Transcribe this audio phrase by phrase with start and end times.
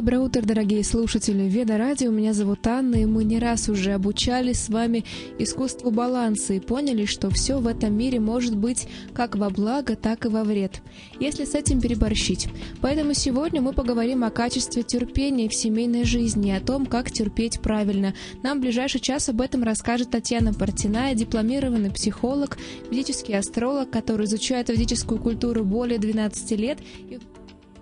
[0.00, 2.10] Доброе утро, дорогие слушатели Веда Радио.
[2.10, 5.04] Меня зовут Анна, и мы не раз уже обучали с вами
[5.38, 10.24] искусству баланса и поняли, что все в этом мире может быть как во благо, так
[10.24, 10.80] и во вред,
[11.20, 12.48] если с этим переборщить.
[12.80, 17.60] Поэтому сегодня мы поговорим о качестве терпения в семейной жизни и о том, как терпеть
[17.60, 18.14] правильно.
[18.42, 22.56] Нам в ближайший час об этом расскажет Татьяна Портиная, дипломированный психолог,
[22.90, 26.78] ведический астролог, который изучает ведическую культуру более 12 лет
[27.10, 27.18] и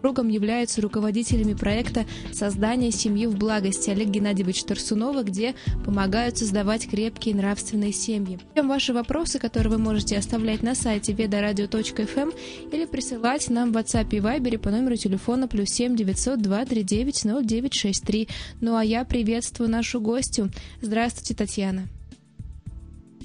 [0.01, 7.35] Кругом являются руководителями проекта создания семьи в благости» Олег Геннадьевич Тарсунова, где помогают создавать крепкие
[7.35, 8.39] нравственные семьи.
[8.53, 12.33] Всем ваши вопросы, которые вы можете оставлять на сайте ведораdio.фм эм
[12.73, 18.29] или присылать нам в WhatsApp и Viber по номеру телефона плюс 7 900 239 0963.
[18.61, 20.51] Ну а я приветствую нашу гостью.
[20.81, 21.89] Здравствуйте, Татьяна.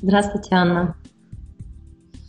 [0.01, 0.95] Здравствуйте, Анна.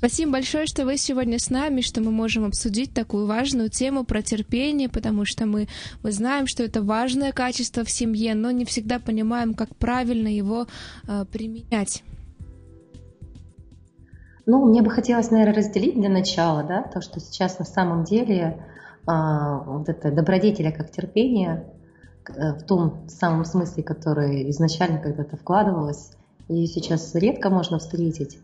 [0.05, 4.21] Спасибо большое, что вы сегодня с нами, что мы можем обсудить такую важную тему про
[4.21, 5.67] терпение, потому что мы,
[6.03, 10.67] мы знаем, что это важное качество в семье, но не всегда понимаем, как правильно его
[11.09, 12.03] э, применять.
[14.45, 18.63] Ну, мне бы хотелось, наверное, разделить для начала, да, то, что сейчас на самом деле
[19.07, 21.65] а, вот это добродетеля как терпение,
[22.29, 26.11] э, в том самом смысле, который изначально когда-то вкладывалось,
[26.49, 28.39] и сейчас редко можно встретить.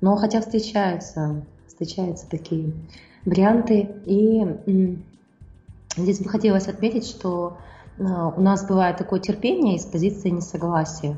[0.00, 2.72] Но хотя встречаются, встречаются такие
[3.24, 3.90] варианты.
[4.06, 4.46] И
[5.96, 7.56] здесь бы хотелось отметить, что
[7.98, 11.16] а, у нас бывает такое терпение из позиции несогласия.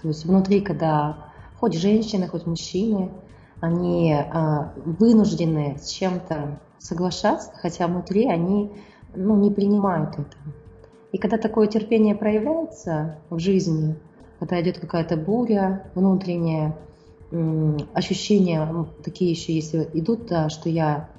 [0.00, 3.10] То есть внутри, когда хоть женщины, хоть мужчины,
[3.60, 8.70] они а, вынуждены с чем-то соглашаться, хотя внутри они
[9.14, 10.36] ну, не принимают это.
[11.12, 13.96] И когда такое терпение проявляется в жизни,
[14.38, 16.76] когда идет какая-то буря внутренняя,
[17.92, 21.10] ощущения такие еще, если идут, да, что я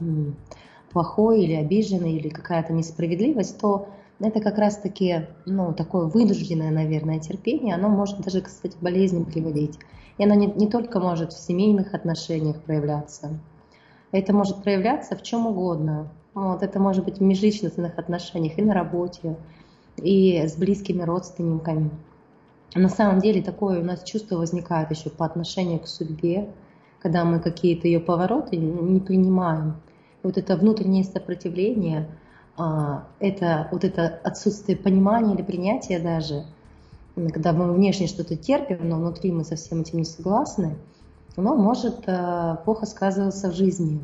[0.91, 3.89] плохой или обиженный, или какая-то несправедливость, то
[4.19, 9.77] это как раз-таки ну, такое вынужденное, наверное, терпение, оно может даже, кстати, к болезням приводить.
[10.17, 13.39] И оно не, не только может в семейных отношениях проявляться,
[14.11, 16.11] это может проявляться в чем угодно.
[16.33, 19.37] Вот, это может быть в межличностных отношениях и на работе,
[19.97, 21.91] и с близкими родственниками
[22.75, 26.49] на самом деле такое у нас чувство возникает еще по отношению к судьбе,
[26.99, 29.75] когда мы какие-то ее повороты не принимаем.
[30.21, 32.07] Вот это внутреннее сопротивление,
[32.57, 36.45] а, это вот это отсутствие понимания или принятия даже,
[37.15, 40.75] когда мы внешне что-то терпим, но внутри мы со всем этим не согласны,
[41.37, 44.03] оно может а, плохо сказываться в жизни.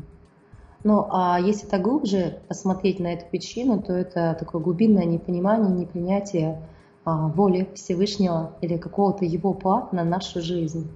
[0.84, 6.62] Ну а если так глубже посмотреть на эту причину, то это такое глубинное непонимание, непринятие
[7.06, 10.90] воли Всевышнего или какого-то его плана на нашу жизнь.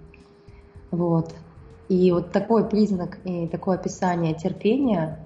[0.90, 1.32] Вот.
[1.88, 5.20] И вот такой признак и такое описание терпения,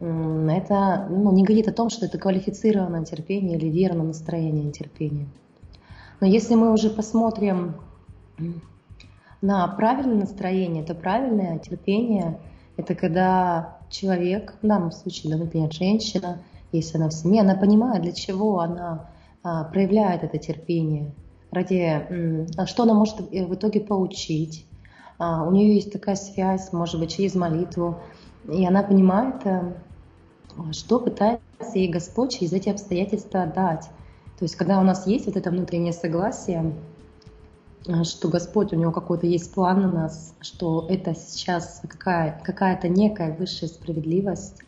[0.00, 5.28] это ну, не говорит о том, что это квалифицированное терпение или верное настроение терпения.
[6.20, 7.76] Но если мы уже посмотрим
[9.40, 12.38] на правильное настроение, то правильное терпение–
[12.76, 16.38] это когда человек, в данном случае, например, женщина,
[16.72, 19.13] если она в семье, она понимает, для чего она а,
[19.44, 21.12] проявляет это терпение,
[21.50, 22.06] ради
[22.66, 24.66] что она может э, в итоге получить.
[25.18, 28.00] А, у нее есть такая связь, может быть, через молитву,
[28.48, 29.74] и она понимает, э,
[30.72, 31.40] что пытается
[31.74, 33.88] ей Господь через эти обстоятельства дать.
[34.38, 36.74] То есть, когда у нас есть вот это внутреннее согласие,
[37.86, 42.88] э, что Господь, у него какой-то есть план на нас, что это сейчас какая, какая-то
[42.88, 44.63] некая высшая справедливость, а,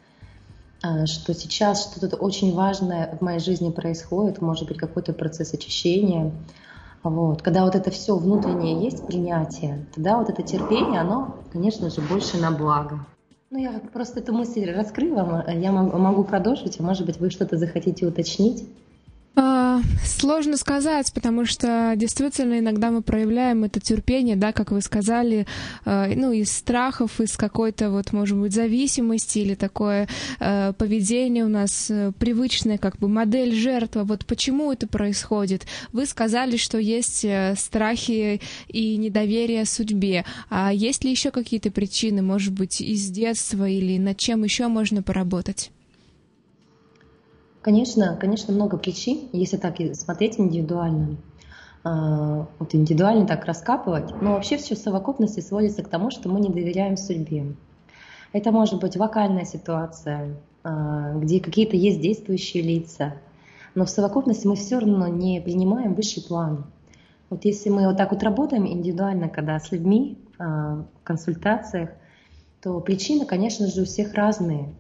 [0.80, 6.32] что сейчас что-то очень важное в моей жизни происходит, может быть какой-то процесс очищения.
[7.02, 7.42] Вот.
[7.42, 12.36] Когда вот это все внутреннее есть, принятие, тогда вот это терпение, оно, конечно же, больше
[12.36, 13.06] на благо.
[13.50, 18.04] Ну, я просто эту мысль раскрыла, я могу продолжить, а может быть, вы что-то захотите
[18.04, 18.68] уточнить?
[20.04, 25.46] Сложно сказать, потому что действительно иногда мы проявляем это терпение, да, как вы сказали,
[25.84, 30.08] а, ну, из страхов, из какой-то вот, может быть, зависимости или такое
[30.40, 34.04] а, поведение у нас э, привычное, как бы модель жертвы.
[34.04, 35.66] Вот почему это происходит?
[35.92, 40.24] Вы сказали, что есть э, страхи и недоверие судьбе.
[40.50, 45.02] А есть ли еще какие-то причины, может быть, из детства или над чем еще можно
[45.02, 45.70] поработать?
[47.66, 51.16] Конечно, конечно, много причин, если так смотреть индивидуально.
[51.82, 54.22] А, вот индивидуально так раскапывать.
[54.22, 57.56] Но вообще все в совокупности сводится к тому, что мы не доверяем судьбе.
[58.32, 63.14] Это может быть вокальная ситуация, а, где какие-то есть действующие лица,
[63.74, 66.66] но в совокупности мы все равно не принимаем высший план.
[67.30, 71.90] Вот если мы вот так вот работаем индивидуально, когда с людьми а, в консультациях,
[72.62, 74.72] то причины, конечно же, у всех разные.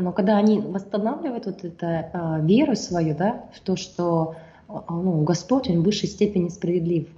[0.00, 4.36] Но когда они восстанавливают вот эту э, веру свою, да, в то, что
[4.68, 7.08] э, ну, Господь, Он в высшей степени справедлив.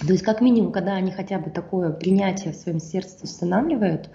[0.00, 4.10] То есть, как минимум, когда они хотя бы такое принятие в своем сердце устанавливают,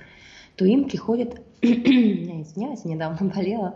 [0.55, 3.75] то им приходит, я извиняюсь, недавно болела,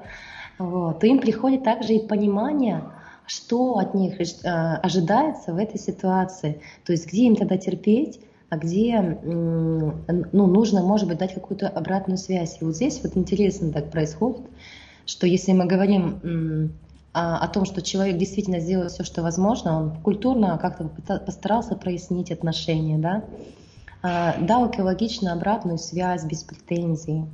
[0.57, 2.83] вот, то им приходит также и понимание,
[3.25, 6.61] что от них э, ожидается в этой ситуации.
[6.85, 12.17] То есть, где им тогда терпеть, а где ну, нужно, может быть, дать какую-то обратную
[12.17, 12.57] связь.
[12.61, 14.45] И вот здесь вот интересно так происходит,
[15.05, 16.71] что если мы говорим
[17.13, 20.85] о, том, что человек действительно сделал все, что возможно, он культурно как-то
[21.19, 23.23] постарался прояснить отношения, да,
[24.03, 27.25] а, дал экологично обратную связь без претензий,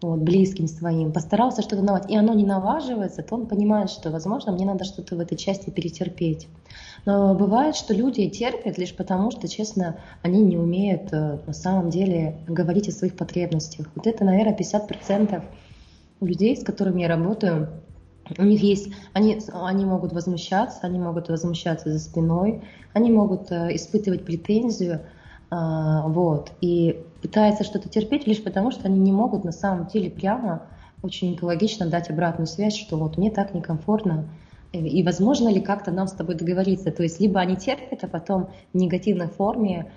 [0.00, 4.52] вот, близким своим, постарался что-то давать, и оно не налаживается, то он понимает, что, возможно,
[4.52, 6.48] мне надо что-то в этой части перетерпеть.
[7.06, 11.90] Но бывает, что люди терпят лишь потому, что, честно, они не умеют э, на самом
[11.90, 13.86] деле говорить о своих потребностях.
[13.94, 15.42] Вот это, наверное, 50%
[16.20, 17.68] людей, с которыми я работаю,
[18.38, 22.62] у них есть, они, они могут возмущаться, они могут возмущаться за спиной,
[22.92, 25.00] они могут э, испытывать претензию,
[25.50, 30.08] а, вот, и пытаются что-то терпеть лишь потому, что они не могут на самом деле
[30.08, 30.62] прямо
[31.02, 34.28] очень экологично дать обратную связь, что вот мне так некомфортно,
[34.72, 36.90] и возможно ли как-то нам с тобой договориться.
[36.90, 39.90] То есть либо они терпят, а потом в негативной форме,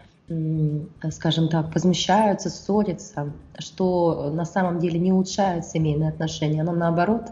[1.12, 7.32] скажем так, возмущаются, ссорятся, что на самом деле не улучшает семейные отношения, оно наоборот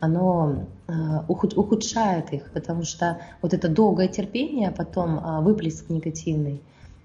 [0.00, 6.60] оно а, ухудшает их, потому что вот это долгое терпение, а потом а, выплеск негативный,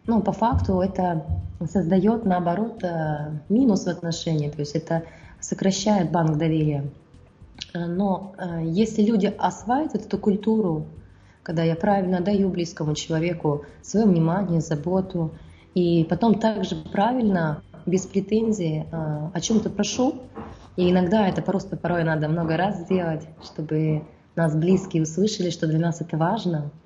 [0.07, 1.25] ну, по факту это
[1.69, 5.03] создает, наоборот, э, минус в отношениях, то есть это
[5.41, 6.85] сокращает банк доверия.
[7.73, 10.85] Э, но э, если люди осваивают эту культуру,
[11.43, 15.31] когда я правильно даю близкому человеку свое внимание, заботу,
[15.73, 20.15] и потом также правильно, без претензий, о чем-то прошу,
[20.75, 24.03] и иногда это просто порой надо много раз сделать, чтобы
[24.35, 26.71] нас близкие услышали, что для нас это важно–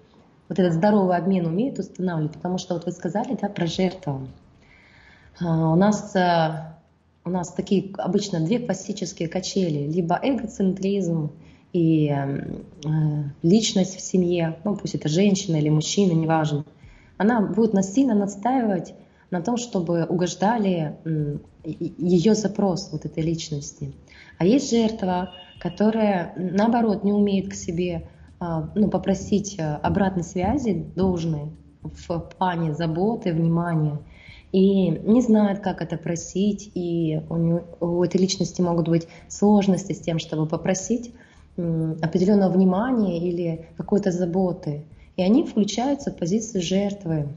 [0.51, 4.27] вот этот здоровый обмен умеет устанавливать, потому что вот вы сказали, да, про жертву.
[5.39, 6.70] У нас, э,
[7.23, 11.31] у нас такие обычно две классические качели, либо эгоцентризм
[11.73, 12.43] и э,
[13.43, 16.65] личность в семье, ну пусть это женщина или мужчина, неважно,
[17.17, 18.93] она будет насильно настаивать
[19.29, 20.97] на том, чтобы угождали
[21.63, 23.93] ее запрос вот этой личности.
[24.37, 28.09] А есть жертва, которая наоборот не умеет к себе
[28.39, 31.51] а, ну, попросить э, обратной связи должной
[31.83, 33.99] в плане заботы, внимания,
[34.51, 39.99] и не знает, как это просить, и у, у этой личности могут быть сложности с
[39.99, 41.13] тем, чтобы попросить
[41.57, 44.83] определенного внимания или какой-то заботы.
[45.17, 47.27] И они включаются в позицию жертвы,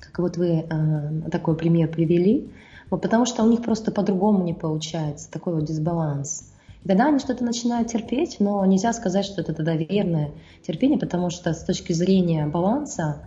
[0.00, 2.50] как вот вы э, такой пример привели,
[2.90, 6.52] вот потому что у них просто по-другому не получается, такой вот дисбаланс.
[6.86, 10.30] Тогда они что-то начинают терпеть, но нельзя сказать, что это тогда верное
[10.64, 13.22] терпение, потому что с точки зрения баланса,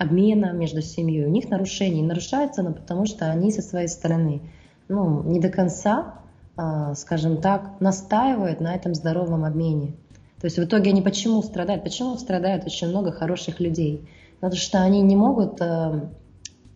[0.00, 2.04] обмена между семьей, у них нарушение.
[2.04, 4.40] нарушается оно, потому что они со своей стороны
[4.88, 6.14] ну, не до конца,
[6.56, 9.94] а, скажем так, настаивают на этом здоровом обмене.
[10.40, 11.84] То есть в итоге они почему страдают?
[11.84, 14.08] Почему страдают очень много хороших людей?
[14.40, 16.08] Потому что они не могут э,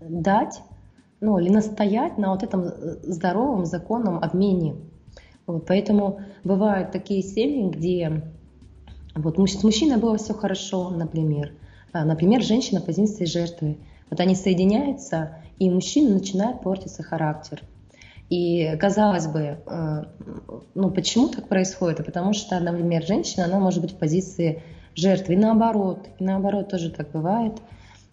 [0.01, 0.61] дать
[1.21, 2.67] ну, или настоять на вот этом
[3.03, 4.75] здоровом законном обмене
[5.47, 8.23] вот, поэтому бывают такие семьи, где
[9.15, 11.53] вот, с мужчиной было все хорошо, например.
[11.95, 13.79] А, например, женщина в позиции жертвы.
[14.11, 17.63] Вот они соединяются, и у мужчины начинает портиться характер.
[18.31, 20.03] И казалось бы, э,
[20.75, 22.05] ну почему так происходит?
[22.05, 24.61] Потому что, например, женщина, она может быть в позиции
[24.97, 25.35] жертвы.
[25.35, 27.63] И наоборот, и наоборот тоже так бывает.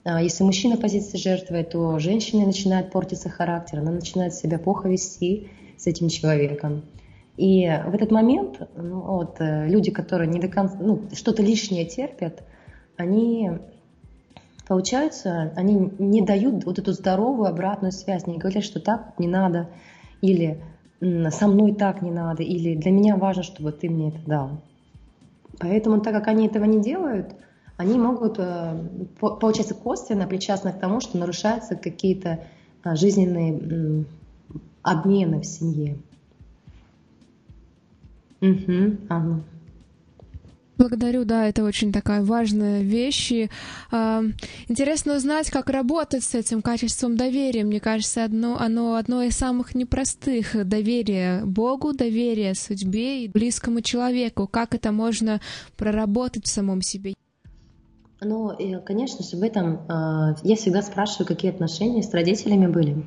[0.04, 4.90] А если мужчина в позиции жертвы, то женщина начинает портиться характер, она начинает себя плохо
[4.90, 6.84] вести с этим человеком.
[7.36, 11.86] И в этот момент ну, вот, э, люди, которые не до конца, ну, что-то лишнее
[11.86, 12.44] терпят,
[13.02, 13.52] они,
[14.68, 19.70] получается, они не дают вот эту здоровую обратную связь, не говорят, что так не надо,
[20.22, 20.62] или
[21.00, 24.62] со мной так не надо, или для меня важно, чтобы ты мне это дал.
[25.60, 27.36] Поэтому, так как они этого не делают,
[27.78, 28.88] они могут, э,
[29.20, 32.44] получается, косвенно причастны к тому, что нарушаются какие-то
[32.84, 34.06] а, жизненные
[34.84, 35.98] обмены в семье.
[38.42, 39.42] Угу, ага.
[40.82, 43.32] Благодарю, да, это очень такая важная вещь.
[43.32, 43.50] И,
[43.92, 44.24] э,
[44.68, 47.64] интересно узнать, как работать с этим качеством доверия.
[47.64, 50.56] Мне кажется, одно, оно одно из самых непростых.
[50.68, 54.48] Доверие Богу, доверие судьбе и близкому человеку.
[54.48, 55.40] Как это можно
[55.78, 57.14] проработать в самом себе?
[58.20, 63.06] Ну, и, конечно же, в этом э, я всегда спрашиваю, какие отношения с родителями были.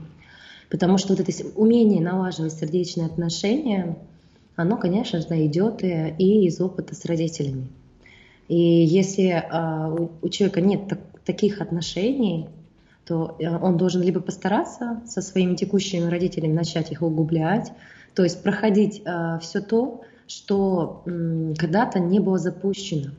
[0.71, 3.99] Потому что вот это умение налаживать сердечные отношения—
[4.56, 7.68] оно, конечно же, идет и из опыта с родителями.
[8.49, 9.44] И если
[10.23, 10.92] у человека нет
[11.25, 12.49] таких отношений,
[13.06, 17.73] то он должен либо постараться со своими текущими родителями начать их углублять,
[18.14, 19.02] то есть проходить
[19.40, 21.02] все то, что
[21.58, 23.11] когда-то не было запущено.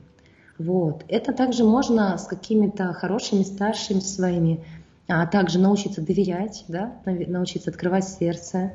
[0.58, 1.04] Вот.
[1.08, 4.64] Это также можно с какими-то хорошими старшими своими,
[5.08, 8.72] а также научиться доверять, да, научиться открывать сердце, а,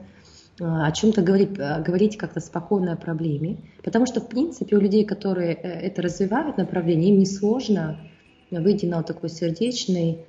[0.61, 3.59] о чем-то говорить, а, говорить как-то спокойно о проблеме.
[3.83, 7.99] Потому что, в принципе, у людей, которые э, это развивают направление, им несложно
[8.50, 10.25] выйти на вот такой сердечный,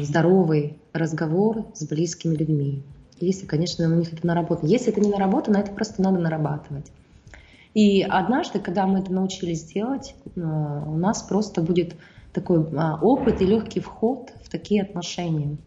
[0.00, 2.82] здоровый разговор с близкими людьми.
[3.20, 4.68] Если, конечно, у них это наработано.
[4.68, 6.90] Если это не наработано, это просто надо нарабатывать.
[7.74, 11.94] И однажды, когда мы это научились делать, э, у нас просто будет
[12.32, 15.58] такой опыт и легкий вход в такие отношения.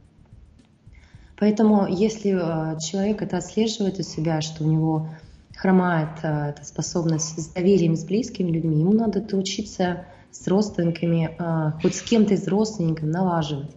[1.37, 5.09] Поэтому если э, человек это отслеживает у себя, что у него
[5.55, 11.33] хромает э, эта способность с доверием с близкими людьми, ему надо это учиться с родственниками,
[11.81, 13.71] хоть с кем-то из родственников налаживать.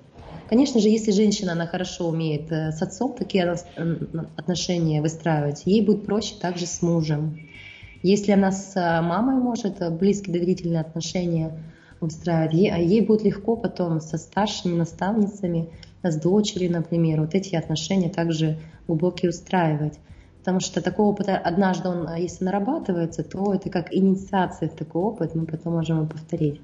[0.49, 3.55] Конечно же, если женщина, она хорошо умеет с отцом такие
[4.37, 7.39] отношения выстраивать, ей будет проще также с мужем.
[8.03, 11.59] Если она с э, мамой может э, близкие доверительные отношения
[12.01, 15.71] устраивать, ей, а ей будет легко потом со старшими наставницами,
[16.03, 19.99] с дочерью, например, вот эти отношения также глубокие устраивать.
[20.39, 25.03] Потому что такой опыт, однажды он, э, если нарабатывается, то это как инициация в такой
[25.03, 26.61] опыт, мы потом можем его повторить.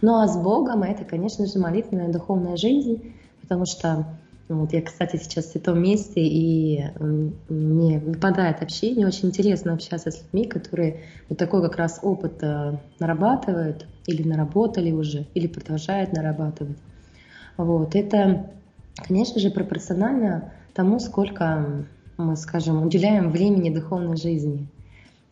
[0.00, 4.06] Ну а с Богом это, конечно же, молитвенная духовная жизнь, потому что
[4.48, 6.84] ну, вот я, кстати, сейчас в этом месте, и
[7.48, 9.06] мне выпадает общение.
[9.06, 14.92] Очень интересно общаться с людьми, которые вот такой как раз опыт э, нарабатывают, или наработали
[14.92, 16.78] уже, или продолжают нарабатывать.
[17.56, 17.96] Вот.
[17.96, 18.50] Это,
[18.96, 21.86] конечно же, пропорционально тому, сколько
[22.16, 24.68] мы, скажем, уделяем времени духовной жизни.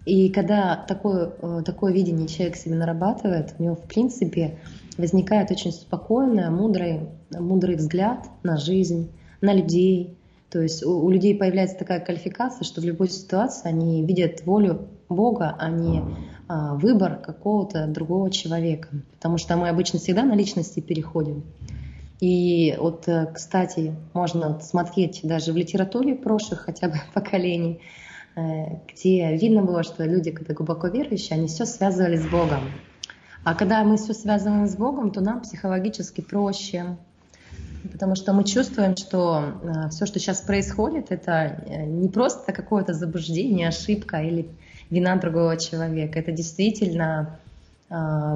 [0.05, 4.59] И когда такое, э, такое видение человек себе нарабатывает, у него, в принципе,
[4.99, 10.17] возникает очень спокойный, мудрый, мудрый взгляд на жизнь, на людей.
[10.51, 14.89] То есть у, у людей появляется такая квалификация, что в любой ситуации они видят волю
[15.09, 16.03] Бога, а не
[16.49, 18.89] а, выбор какого-то другого человека.
[19.17, 21.45] Потому что мы обычно всегда на личности переходим.
[22.21, 27.81] И вот, э, кстати, можно смотреть даже в литературе прошлых хотя бы поколений,
[28.37, 32.71] э, где видно было, что люди, когда глубоко верующие, они все связывали с Богом.
[33.43, 36.97] А когда мы все связываем с Богом, то нам психологически проще,
[37.93, 43.69] потому что мы чувствуем, что э, все, что сейчас происходит, это не просто какое-то заблуждение,
[43.69, 44.49] ошибка или
[44.89, 46.19] вина другого человека.
[46.19, 47.39] Это действительно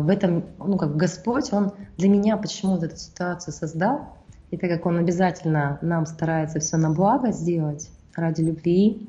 [0.03, 4.17] в этом, ну как Господь, Он для меня почему-то эту ситуацию создал,
[4.51, 9.09] и так как Он обязательно нам старается все на благо сделать ради любви,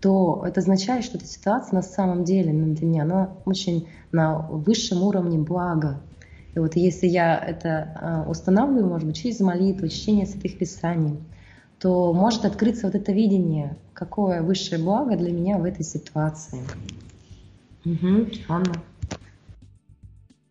[0.00, 4.38] то это означает, что эта ситуация на самом деле ну, для меня она очень на
[4.38, 6.00] высшем уровне блага.
[6.54, 11.18] И вот если я это а, устанавливаю, может быть, через молитву, чтение святых писаний,
[11.78, 16.60] то может открыться вот это видение, какое высшее благо для меня в этой ситуации.
[17.84, 18.74] Угу, Анна.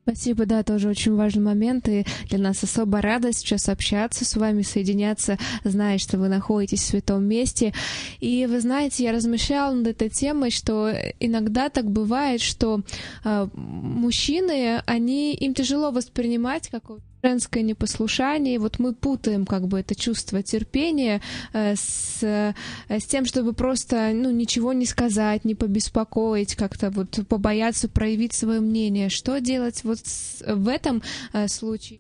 [0.08, 4.62] Спасибо, да, тоже очень важный момент, и для нас особо радость сейчас общаться с вами,
[4.62, 7.74] соединяться, зная, что вы находитесь в святом месте.
[8.20, 12.82] И вы знаете, я размышляла над этой темой, что иногда так бывает, что
[13.24, 18.56] э, мужчины, они, им тяжело воспринимать какого-то женское непослушание.
[18.56, 21.22] И вот мы путаем как бы это чувство терпения
[21.54, 22.54] э, с, э,
[22.88, 28.60] с тем, чтобы просто ну, ничего не сказать, не побеспокоить, как-то вот побояться проявить свое
[28.60, 29.10] мнение.
[29.10, 30.00] Что делать вот
[30.48, 31.02] в этом
[31.34, 32.00] э, случае?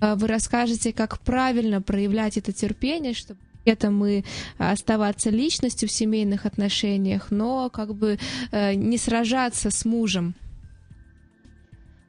[0.00, 4.24] Вы расскажете, как правильно проявлять это терпение, чтобы это мы
[4.56, 8.18] оставаться личностью в семейных отношениях, но как бы
[8.52, 10.34] не сражаться с мужем.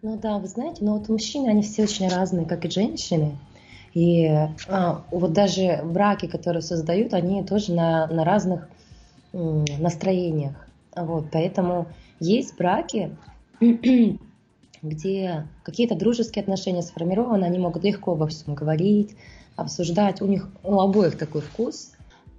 [0.01, 3.37] Ну да, вы знаете, но вот мужчины, они все очень разные, как и женщины.
[3.93, 4.27] И
[4.69, 8.69] а, вот даже браки, которые создают, они тоже на, на разных
[9.33, 10.55] м, настроениях.
[10.95, 11.87] Вот, поэтому
[12.21, 13.17] есть браки,
[14.81, 19.17] где какие-то дружеские отношения сформированы, они могут легко обо всем говорить,
[19.57, 20.21] обсуждать.
[20.21, 21.91] У них у обоих такой вкус.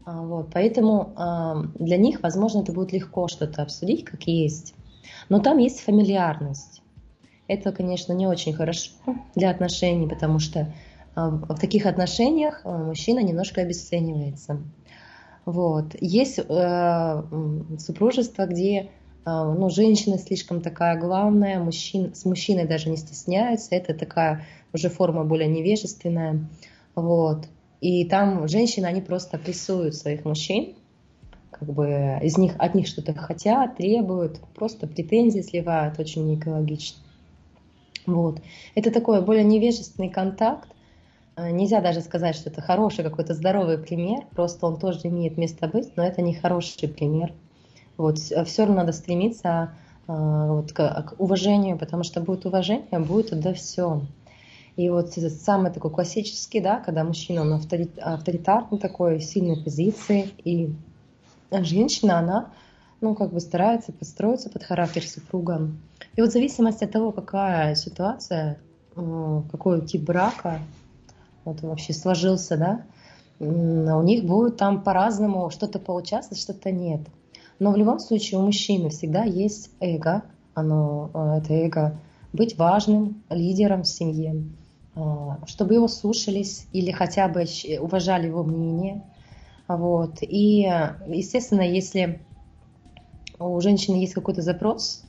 [0.07, 4.75] А, вот, поэтому а, для них, возможно, это будет легко что-то обсудить, как есть.
[5.29, 6.80] Но там есть фамильярность.
[7.51, 8.93] Это, конечно, не очень хорошо
[9.35, 10.73] для отношений, потому что
[11.17, 14.63] а, в таких отношениях а, мужчина немножко обесценивается.
[15.47, 15.97] Вот.
[16.01, 17.23] Есть э,
[17.79, 18.87] супружество, где э,
[19.25, 25.25] ну, женщина слишком такая главная, мужчин, с мужчиной даже не стесняются, это такая уже форма
[25.25, 26.47] более невежественная.
[26.95, 27.49] Вот.
[27.81, 30.75] И там женщины, они просто прессуют своих мужчин,
[31.51, 37.01] как бы из них, от них что-то хотят, требуют, просто претензии сливают, очень неэкологично.
[38.07, 38.41] Вот.
[38.75, 40.69] Это такой более невежественный контакт.
[41.37, 45.69] А, нельзя даже сказать, что это хороший какой-то здоровый пример, просто он тоже имеет место
[45.69, 47.33] быть, но это не хороший пример.
[47.97, 48.19] Вот.
[48.19, 49.73] Все равно надо стремиться
[50.07, 54.03] а, вот, к, к уважению, потому что будет уважение, будет да все.
[54.77, 60.73] И вот этот самый такой классический, да, когда мужчина, он авторитарный такой, сильной позиции, и
[61.51, 62.51] женщина, она,
[63.01, 65.71] ну, как бы старается подстроиться под характер супруга.
[66.17, 68.59] И вот в зависимости от того, какая ситуация,
[68.97, 70.61] э, какой тип брака
[71.45, 72.85] вот вообще сложился, да,
[73.39, 77.01] у них будет там по-разному что-то получаться, что-то нет.
[77.59, 80.25] Но в любом случае у мужчины всегда есть эго,
[80.55, 81.99] оно, э, это эго,
[82.33, 84.45] быть важным лидером в семье,
[84.97, 85.01] э,
[85.47, 87.45] чтобы его слушались или хотя бы
[87.81, 89.05] уважали его мнение.
[89.69, 90.19] Вот.
[90.23, 90.63] И,
[91.07, 92.21] естественно, если
[93.39, 95.05] у женщины есть какой-то запрос,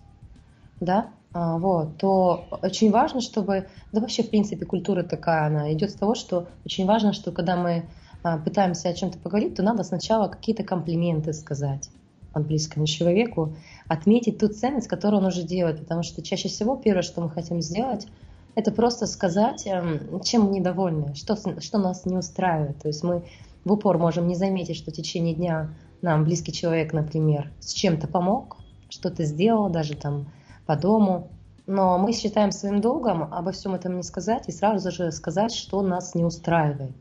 [0.82, 5.92] да, а, вот, то очень важно, чтобы, да вообще, в принципе, культура такая, она идет
[5.92, 7.86] с того, что очень важно, что когда мы
[8.24, 11.90] а, пытаемся о чем-то поговорить, то надо сначала какие-то комплименты сказать
[12.34, 13.56] от близкому человеку,
[13.88, 17.62] отметить ту ценность, которую он уже делает, потому что чаще всего первое, что мы хотим
[17.62, 18.08] сделать,
[18.56, 22.80] это просто сказать, эм, чем мы недовольны, что, что нас не устраивает.
[22.80, 23.24] То есть мы
[23.64, 28.08] в упор можем не заметить, что в течение дня нам близкий человек, например, с чем-то
[28.08, 28.58] помог,
[28.90, 30.28] что-то сделал, даже там
[30.72, 31.28] по дому.
[31.68, 35.82] Но мы считаем своим долгом обо всем этом не сказать и сразу же сказать, что
[35.82, 36.96] нас не устраивает.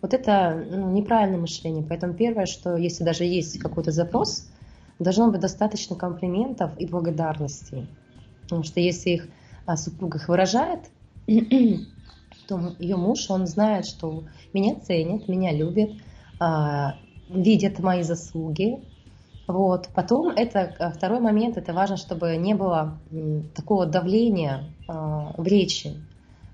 [0.00, 1.84] Вот это ну, неправильное мышление.
[1.86, 4.48] Поэтому первое, что если даже есть какой-то запрос,
[5.00, 7.88] должно быть достаточно комплиментов и благодарности.
[8.42, 9.28] Потому что если их
[9.66, 10.80] а, супруга их выражает,
[11.26, 15.90] то ее муж, он знает, что меня ценят, меня любят,
[16.38, 16.94] а,
[17.28, 18.84] видят мои заслуги,
[19.50, 19.88] вот.
[19.94, 22.98] Потом это э, второй момент, это важно, чтобы не было
[23.54, 25.96] такого давления э, в речи.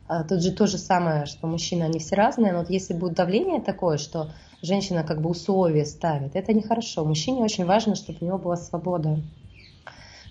[0.09, 3.15] А тут же то же самое, что мужчины, они все разные, но вот если будет
[3.15, 4.31] давление такое, что
[4.63, 7.05] женщина как бы условия ставит, это нехорошо.
[7.05, 9.21] Мужчине очень важно, чтобы у него была свобода.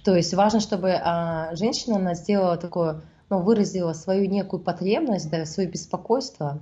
[0.05, 5.45] То есть важно, чтобы а, женщина она сделала такое, ну, выразила свою некую потребность, да,
[5.45, 6.59] свое беспокойство.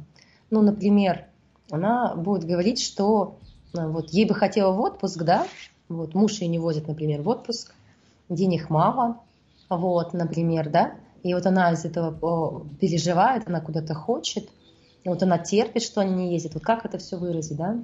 [0.49, 1.25] Ну, например,
[1.69, 3.37] она будет говорить, что
[3.73, 5.45] э, вот ей бы хотела в отпуск, да,
[5.89, 7.73] вот, муж ее не возит, например, в отпуск,
[8.29, 9.21] денег мало,
[9.69, 14.49] вот, например, да, и вот она из этого переживает, она куда-то хочет,
[15.03, 16.53] и вот она терпит, что они не ездят.
[16.53, 17.83] Вот как это все выразить, да?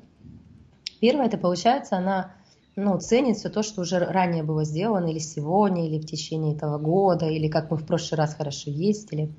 [0.99, 2.33] Первое, это получается, она
[2.75, 6.77] ну, ценит все то, что уже ранее было сделано, или сегодня, или в течение этого
[6.77, 9.31] года, или как мы в прошлый раз хорошо ездили.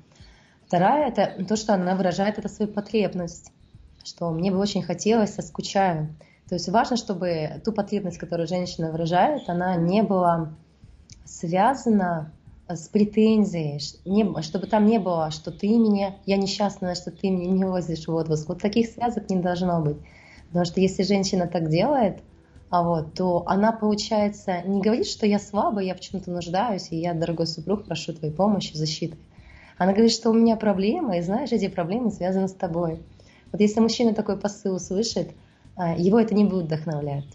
[0.67, 3.51] Вторая, это то, что она выражает это свою потребность,
[4.03, 6.15] что мне бы очень хотелось, соскучаю.
[6.51, 10.51] То есть важно, чтобы ту потребность, которую женщина выражает, она не была
[11.23, 12.33] связана
[12.67, 17.49] с претензией, не, чтобы там не было, что ты меня, я несчастная, что ты меня
[17.49, 18.49] не возишь в отпуск.
[18.49, 19.95] Вот таких связок не должно быть.
[20.47, 22.19] Потому что если женщина так делает,
[22.69, 26.97] а вот, то она, получается, не говорит, что я слабая, я в чем-то нуждаюсь, и
[26.97, 29.15] я, дорогой супруг, прошу твоей помощи, защиты.
[29.77, 32.99] Она говорит, что у меня проблемы, и знаешь, эти проблемы связаны с тобой.
[33.53, 35.29] Вот если мужчина такой посыл услышит,
[35.77, 37.25] его это не будет вдохновлять.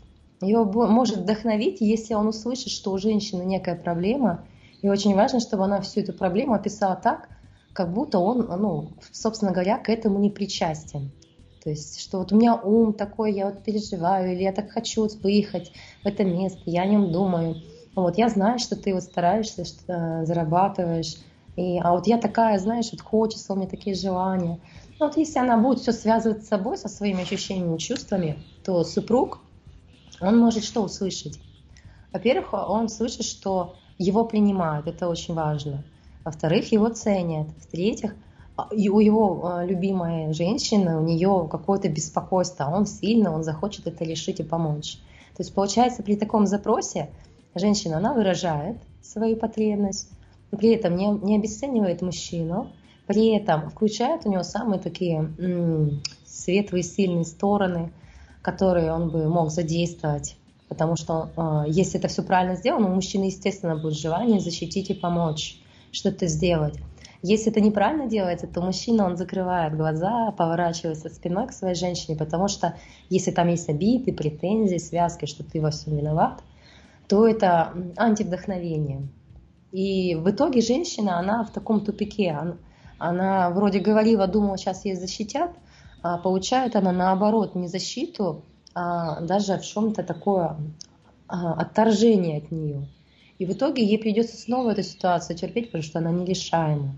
[0.40, 4.44] Его может вдохновить, если он услышит, что у женщины некая проблема,
[4.83, 7.29] и очень важно, чтобы она всю эту проблему описала так,
[7.72, 11.11] как будто он, ну, собственно говоря, к этому не причастен.
[11.62, 15.03] То есть, что вот у меня ум такой, я вот переживаю, или я так хочу
[15.03, 15.72] вот выехать
[16.05, 17.57] в это место, я о нем думаю.
[17.94, 21.16] Вот я знаю, что ты вот стараешься, что э, зарабатываешь,
[21.57, 24.61] и, а вот я такая, знаешь, вот хочется, у меня такие желания.
[24.99, 29.41] Ну, вот если она будет все связывать с собой, со своими ощущениями, чувствами, то супруг,
[30.21, 31.39] он может что услышать?
[32.13, 35.85] Во-первых, он слышит, что его принимают, это очень важно.
[36.25, 37.49] Во-вторых, его ценят.
[37.59, 38.15] В-третьих,
[38.57, 43.87] а, у его а, любимой женщины, у нее какое-то беспокойство, а он сильно, он захочет
[43.87, 44.99] это решить и помочь.
[45.37, 47.11] То есть получается при таком запросе
[47.55, 50.09] женщина, она выражает свою потребность,
[50.51, 52.71] при этом не, не обесценивает мужчину,
[53.07, 55.31] при этом включает у него самые такие
[56.27, 57.92] светлые, сильные стороны,
[58.42, 60.37] которые он бы мог задействовать.
[60.69, 64.95] Потому что э, если это все правильно сделано, у мужчины, естественно, будет желание защитить и
[64.95, 65.61] помочь,
[65.92, 66.75] что-то сделать.
[67.23, 72.49] Если это неправильно делается, то мужчина, он закрывает глаза, поворачивается спиной к своей женщине, потому
[72.49, 72.77] что
[73.09, 76.42] если там есть обиды, претензии, связки, что ты во всем виноват,
[77.09, 79.09] то это антивдохновение.
[79.73, 82.57] И в итоге женщина, она в таком тупике.
[82.99, 85.51] Она вроде говорила, думала, сейчас ей защитят,
[86.03, 88.43] а получает она наоборот не защиту,
[88.75, 90.57] а даже в чем-то такое
[91.29, 92.87] а, отторжения от нее.
[93.39, 96.97] И в итоге ей придется снова эту ситуацию терпеть, потому что она нерешаема.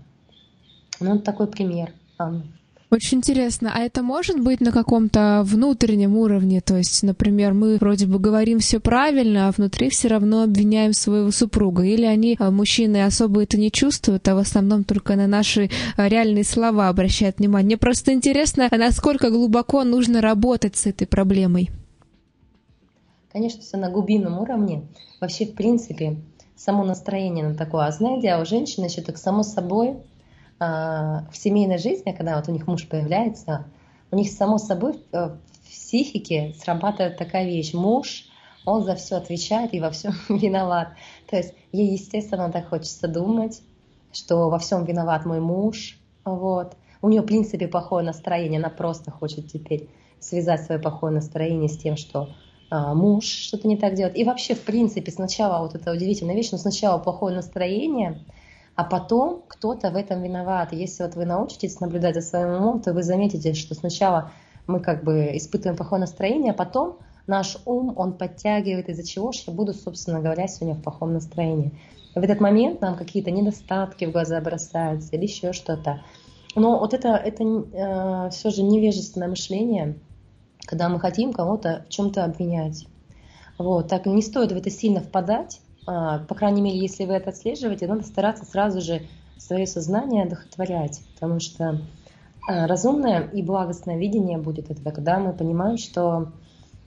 [0.99, 2.43] Ну, вот такой пример, Анна.
[2.91, 6.59] Очень интересно, а это может быть на каком-то внутреннем уровне?
[6.59, 11.29] То есть, например, мы вроде бы говорим все правильно, а внутри все равно обвиняем своего
[11.29, 11.83] супруга.
[11.83, 16.09] Или они, а, мужчины, особо это не чувствуют, а в основном только на наши а,
[16.09, 17.67] реальные слова обращают внимание.
[17.67, 21.69] Мне просто интересно, насколько глубоко нужно работать с этой проблемой.
[23.31, 24.81] Конечно, все на глубинном уровне.
[25.21, 26.17] Вообще, в принципе,
[26.55, 27.85] само настроение на такое.
[27.85, 29.95] А знаете, а у женщины еще так само собой а,
[30.59, 33.65] в семейной жизни, когда вот у них муж появляется,
[34.11, 37.73] у них само собой в психике срабатывает такая вещь.
[37.73, 38.25] Муж,
[38.65, 40.89] он за все отвечает и во всем виноват.
[41.29, 43.61] То есть ей, естественно, так хочется думать,
[44.11, 45.97] что во всем виноват мой муж.
[46.25, 46.75] Вот.
[47.01, 48.59] У нее, в принципе, плохое настроение.
[48.59, 49.87] Она просто хочет теперь
[50.19, 52.29] связать свое плохое настроение с тем, что
[52.69, 54.17] а, муж что-то не так делает.
[54.17, 58.19] И вообще, в принципе, сначала вот это удивительная вещь, но сначала плохое настроение–
[58.79, 60.71] а потом кто-то в этом виноват.
[60.71, 64.31] Если вот вы научитесь наблюдать за своим умом, то вы заметите, что сначала
[64.67, 69.41] мы как бы испытываем плохое настроение, а потом наш ум, он подтягивает, из-за чего же
[69.47, 71.77] я буду, собственно говоря, сегодня в плохом настроении.
[72.15, 75.99] в этот момент нам какие-то недостатки в глаза бросаются или еще что-то.
[76.55, 79.99] Но вот это, это э, все же невежественное мышление,
[80.65, 82.87] когда мы хотим кого-то в чем-то обвинять.
[83.57, 87.87] Вот, так не стоит в это сильно впадать, по крайней мере, если вы это отслеживаете,
[87.87, 89.01] надо стараться сразу же
[89.37, 91.81] свое сознание одухотворять, потому что
[92.47, 96.31] а, разумное и благостное видение будет это, когда мы понимаем, что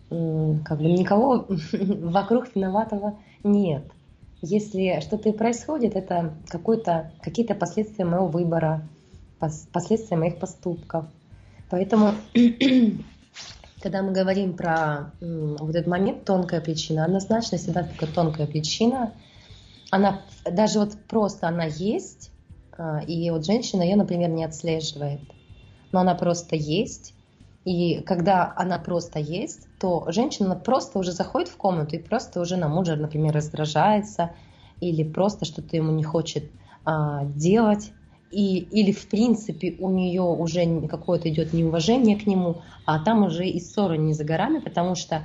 [0.09, 3.85] как бы никого вокруг виноватого нет.
[4.43, 6.35] Если что-то и происходит, это
[7.23, 8.87] какие-то последствия моего выбора,
[9.73, 11.07] последствия моих поступков.
[11.71, 12.13] Поэтому
[13.83, 19.13] когда мы говорим про вот этот момент, тонкая причина, однозначно всегда такая тонкая причина,
[19.91, 22.31] она даже вот просто она есть,
[22.79, 25.21] а, и вот женщина ее, например, не отслеживает,
[25.91, 27.15] но она просто есть,
[27.65, 32.57] и когда она просто есть, то женщина просто уже заходит в комнату и просто уже
[32.57, 34.31] на мужа, например, раздражается
[34.81, 36.51] или просто что-то ему не хочет
[36.85, 37.93] а, делать,
[38.33, 43.47] и, или в принципе у нее уже какое-то идет неуважение к нему, а там уже
[43.47, 45.23] и ссора не за горами, потому что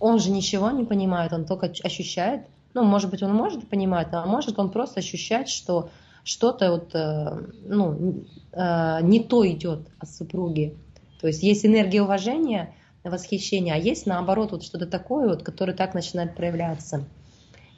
[0.00, 4.24] он же ничего не понимает, он только ощущает, ну, может быть, он может понимать, а
[4.26, 5.90] может он просто ощущать, что
[6.24, 10.76] что-то вот, э, ну, э, не то идет от супруги.
[11.20, 15.94] То есть есть энергия уважения, восхищения, а есть наоборот вот что-то такое, вот, которое так
[15.94, 17.04] начинает проявляться.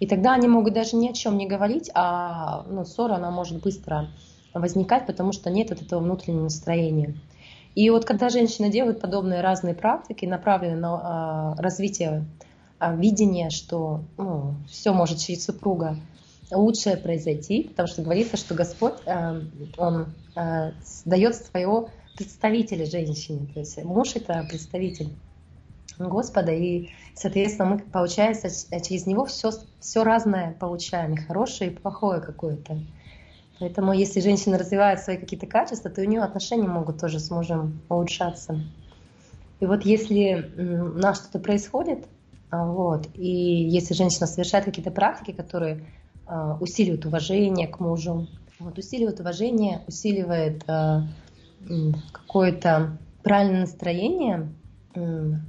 [0.01, 3.63] И тогда они могут даже ни о чем не говорить, а ну, ссора, она может
[3.63, 4.09] быстро
[4.55, 7.15] возникать, потому что нет от этого внутреннего настроения.
[7.75, 12.25] И вот когда женщина делает подобные разные практики, направленные на э, развитие
[12.81, 15.97] э, видения, что ну, все может через супруга
[16.51, 19.41] лучшее произойти, потому что говорится, что Господь, э,
[19.79, 20.73] Он э,
[21.05, 25.11] дает своего представителя женщине, то есть муж это представитель
[25.99, 28.49] Господа, и, соответственно, мы, получается,
[28.83, 32.81] через него все, все разное получаем, и хорошее, и плохое какое-то.
[33.61, 37.83] Поэтому если женщина развивает свои какие-то качества, то у нее отношения могут тоже с мужем
[37.91, 38.59] улучшаться.
[39.61, 42.07] И вот если у нас что-то происходит,
[42.51, 45.85] а, вот, и если женщина совершает какие-то практики, которые
[46.27, 48.27] а, усиливают уважение к мужу,
[48.59, 51.07] вот, усиливают уважение, усиливает а,
[52.13, 54.49] какое-то правильное настроение,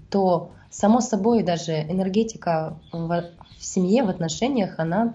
[0.10, 5.13] то само собой даже энергетика в семье, в отношениях, она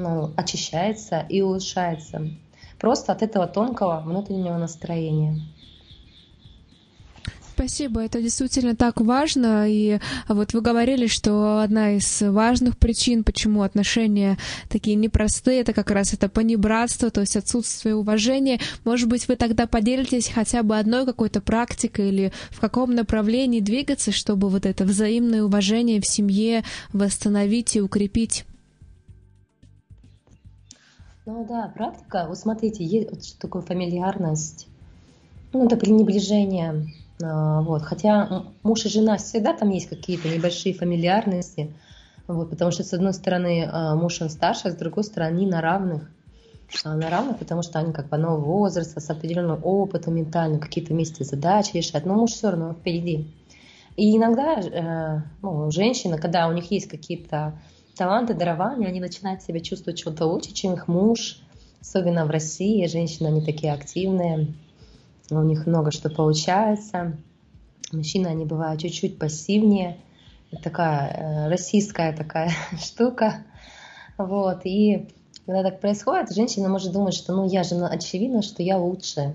[0.00, 2.30] ну, очищается и улучшается.
[2.78, 5.40] Просто от этого тонкого внутреннего настроения.
[7.54, 9.68] Спасибо, это действительно так важно.
[9.68, 15.90] И вот вы говорили, что одна из важных причин, почему отношения такие непростые, это как
[15.90, 18.58] раз это понебратство, то есть отсутствие уважения.
[18.84, 24.12] Может быть, вы тогда поделитесь хотя бы одной какой-то практикой или в каком направлении двигаться,
[24.12, 28.44] чтобы вот это взаимное уважение в семье восстановить и укрепить?
[31.24, 34.66] Ну да, практика, вот смотрите, есть вот что такое фамильярность,
[35.52, 36.86] ну это пренебрежение,
[37.22, 41.72] а, вот, хотя муж и жена всегда там есть какие-то небольшие фамильярности,
[42.26, 45.60] вот, потому что с одной стороны а, муж он старше, а с другой стороны на
[45.60, 46.10] равных,
[46.82, 51.22] на равных, потому что они как бы нового возраста, с определенным опытом ментальным, какие-то вместе
[51.22, 53.32] задачи решают, но муж все равно впереди.
[53.96, 57.52] И иногда э, ну, женщина, когда у них есть какие-то
[57.96, 61.38] таланты, дарования, они начинают себя чувствовать что-то лучше, чем их муж.
[61.80, 64.54] Особенно в России женщины, они такие активные,
[65.30, 67.16] у них много что получается.
[67.90, 69.98] Мужчины, они бывают чуть-чуть пассивнее.
[70.62, 73.44] такая российская такая штука.
[74.16, 75.08] Вот, и
[75.46, 79.34] когда так происходит, женщина может думать, что ну я же ну, очевидно, что я лучше.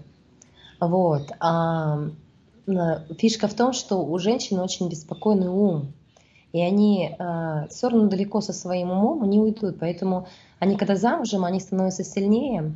[0.80, 1.32] Вот.
[1.39, 2.10] А
[3.17, 5.93] фишка в том, что у женщин очень беспокойный ум.
[6.53, 9.77] И они э, все равно далеко со своим умом они уйдут.
[9.79, 10.27] Поэтому
[10.60, 12.73] они, когда замужем, они становятся сильнее.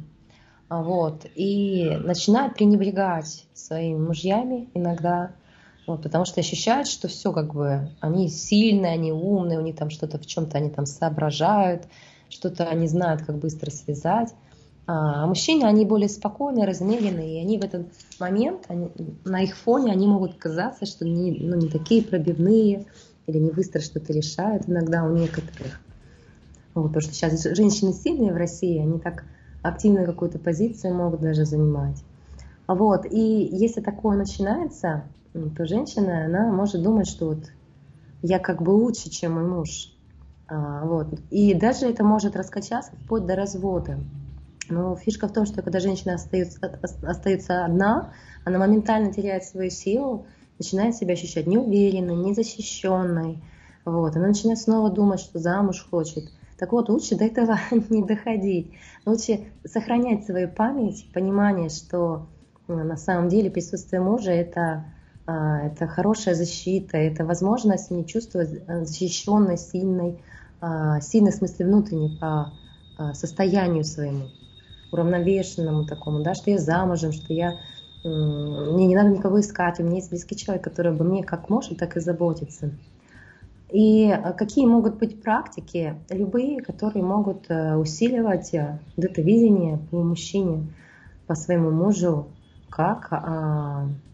[0.69, 5.31] Вот, и начинают пренебрегать своими мужьями иногда,
[5.85, 9.89] вот, потому что ощущают, что все как бы, они сильные, они умные, у них там
[9.89, 11.87] что-то в чем-то они там соображают,
[12.29, 14.29] что-то они знают, как быстро связать.
[14.87, 17.87] А, а мужчины, они более спокойные, размеренные, и они в этот
[18.19, 18.91] момент, они,
[19.25, 22.85] на их фоне, они могут казаться, что не, ну, не такие пробивные,
[23.27, 25.79] или не быстро что-то решают иногда у некоторых.
[26.73, 29.25] Вот, потому что сейчас женщины сильные в России, они так
[29.61, 32.03] активно какую-то позицию могут даже занимать.
[32.67, 35.03] Вот, и если такое начинается,
[35.33, 37.51] то женщина, она может думать, что вот
[38.21, 39.93] я как бы лучше, чем мой муж.
[40.47, 41.07] А, вот.
[41.29, 43.99] И даже это может раскачаться вплоть до развода.
[44.69, 46.59] Но фишка в том, что когда женщина остается,
[47.03, 48.13] остается одна,
[48.45, 50.25] она моментально теряет свою силу,
[50.61, 53.43] начинает себя ощущать неуверенной, незащищенной.
[53.83, 54.15] Вот.
[54.15, 56.25] Она начинает снова думать, что замуж хочет.
[56.59, 58.71] Так вот, лучше до этого не доходить.
[59.05, 62.27] Лучше сохранять свою память, понимание, что
[62.67, 64.85] э, на самом деле присутствие мужа это,
[65.25, 70.21] а, это хорошая защита, это возможность не чувствовать э, защищенной, сильной,
[70.59, 72.53] а, сильно в смысле внутренне по
[72.99, 74.27] а, состоянию своему,
[74.91, 77.55] уравновешенному такому, да, что я замужем, что я
[78.03, 81.77] мне не надо никого искать, у меня есть близкий человек, который обо мне как может,
[81.77, 82.71] так и заботится.
[83.71, 85.95] И а, какие могут быть практики?
[86.09, 90.73] Любые, которые могут э, усиливать э, это видение по мужчине,
[91.25, 92.27] по своему мужу,
[92.69, 93.11] как,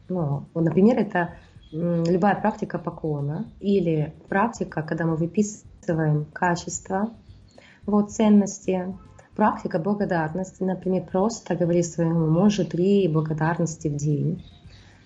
[0.10, 1.36] ну, например, это
[1.72, 7.12] любая практика поклона или практика, когда мы выписываем качества,
[7.86, 8.96] вот ценности,
[9.38, 14.44] практика благодарности, например, просто говори своему мужу три благодарности в день.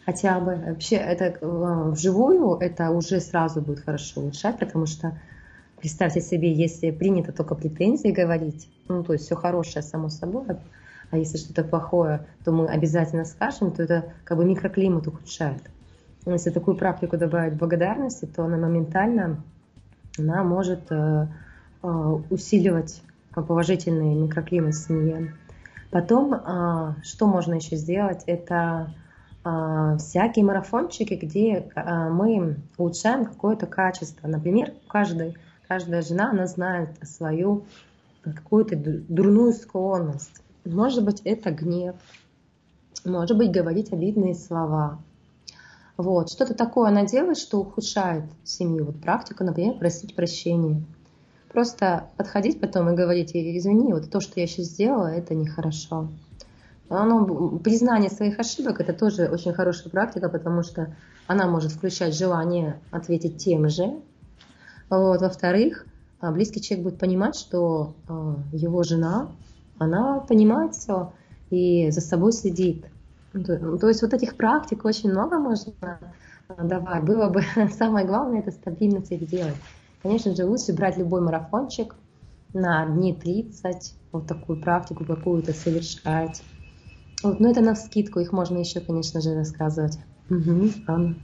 [0.05, 5.19] Хотя бы вообще это э, вживую это уже сразу будет хорошо улучшать, потому что
[5.79, 10.45] представьте себе, если принято только претензии говорить, ну то есть все хорошее само собой,
[11.11, 15.61] а если что-то плохое, то мы обязательно скажем, то это как бы микроклимат ухудшает.
[16.25, 19.43] Если такую практику добавить благодарности, то она моментально
[20.17, 21.27] она может э,
[21.83, 21.87] э,
[22.29, 23.01] усиливать
[23.33, 25.35] положительный микроклимат в семье.
[25.89, 28.93] Потом, э, что можно еще сделать, это
[29.97, 34.27] всякие марафончики, где мы улучшаем какое-то качество.
[34.27, 35.35] Например, каждый,
[35.67, 37.65] каждая жена, она знает свою
[38.23, 40.43] какую-то дурную склонность.
[40.63, 41.95] Может быть, это гнев,
[43.03, 44.99] может быть, говорить обидные слова,
[45.97, 48.85] вот, что-то такое она делает, что ухудшает семью.
[48.85, 50.83] Вот практика, например, просить прощения.
[51.51, 56.07] Просто подходить потом и говорить, извини, вот то, что я сейчас сделала, это нехорошо.
[56.87, 60.95] Оно, признание своих ошибок это тоже очень хорошая практика, потому что
[61.27, 63.99] она может включать желание ответить тем же.
[64.89, 65.21] Вот.
[65.21, 65.85] Во-вторых,
[66.19, 69.29] а, близкий человек будет понимать, что а, его жена,
[69.77, 71.11] она понимает все
[71.49, 72.85] и за собой следит.
[73.33, 75.99] Ну, то есть вот этих практик очень много можно
[76.57, 77.03] давать.
[77.03, 77.41] Было бы
[77.77, 79.55] самое главное это стабильность их делать.
[80.03, 81.95] Конечно же, лучше брать любой марафончик
[82.53, 86.43] на дни 30, вот такую практику какую-то совершать.
[87.23, 89.97] Вот, но это на скидку, их можно еще, конечно же, рассказывать.
[90.29, 91.15] Угу, Анна.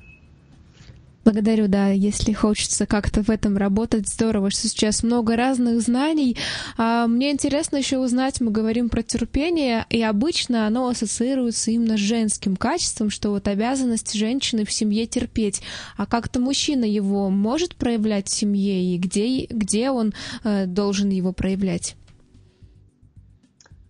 [1.27, 6.37] Благодарю, да, если хочется как-то в этом работать, здорово, что сейчас много разных знаний.
[6.77, 11.99] А мне интересно еще узнать, мы говорим про терпение, и обычно оно ассоциируется именно с
[11.99, 15.61] женским качеством, что вот обязанность женщины в семье терпеть.
[15.97, 20.13] А как-то мужчина его может проявлять в семье, и где, где он
[20.45, 21.97] э, должен его проявлять?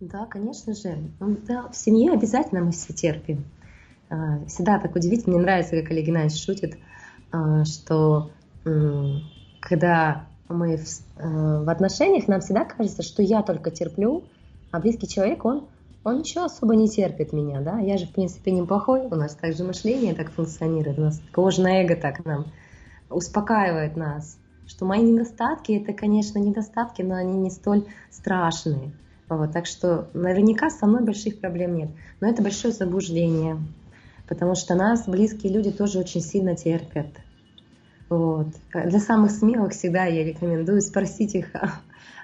[0.00, 0.98] Да, конечно же.
[1.46, 3.44] Да, в семье обязательно мы все терпим.
[4.10, 6.78] А, всегда так удивительно, мне нравится, как Олег Геннадьевич шутит,
[7.64, 8.30] что
[9.60, 10.86] когда мы в,
[11.18, 14.24] э, в отношениях, нам всегда кажется, что я только терплю,
[14.70, 15.66] а близкий человек, он,
[16.04, 19.64] он ничего особо не терпит меня, да, я же, в принципе, неплохой, у нас также
[19.64, 22.46] мышление так функционирует, у нас кожное эго так нам
[23.10, 28.92] успокаивает нас, что мои недостатки, это, конечно, недостатки, но они не столь страшные,
[29.28, 33.58] вот, так что наверняка со мной больших проблем нет, но это большое заблуждение,
[34.28, 37.06] потому что нас близкие люди тоже очень сильно терпят.
[38.08, 38.48] Вот.
[38.72, 41.48] Для самых смелых всегда я рекомендую спросить их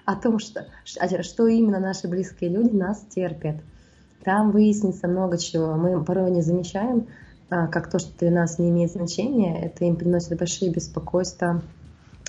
[0.07, 3.57] о, том, что, что именно наши близкие люди нас терпят.
[4.25, 5.75] Там выяснится много чего.
[5.75, 7.07] Мы порой не замечаем
[7.51, 11.62] а, как то, что для нас не имеет значения, это им приносит большие беспокойства,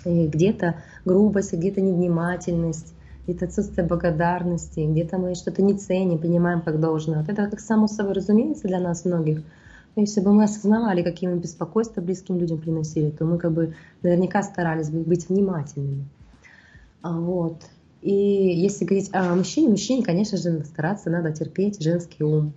[0.03, 2.93] и где-то грубость, где-то невнимательность,
[3.25, 7.15] где-то отсутствие благодарности, где-то мы что-то не ценим, понимаем как должно.
[7.15, 9.41] Вот это как само собой разумеется для нас многих.
[9.95, 13.75] Но если бы мы осознавали, какие мы беспокойства близким людям приносили, то мы как бы
[14.01, 16.05] наверняка старались бы быть внимательными.
[17.01, 17.63] А Вот.
[18.01, 22.53] И если говорить о мужчине, мужчине, конечно же, стараться надо терпеть женский ум.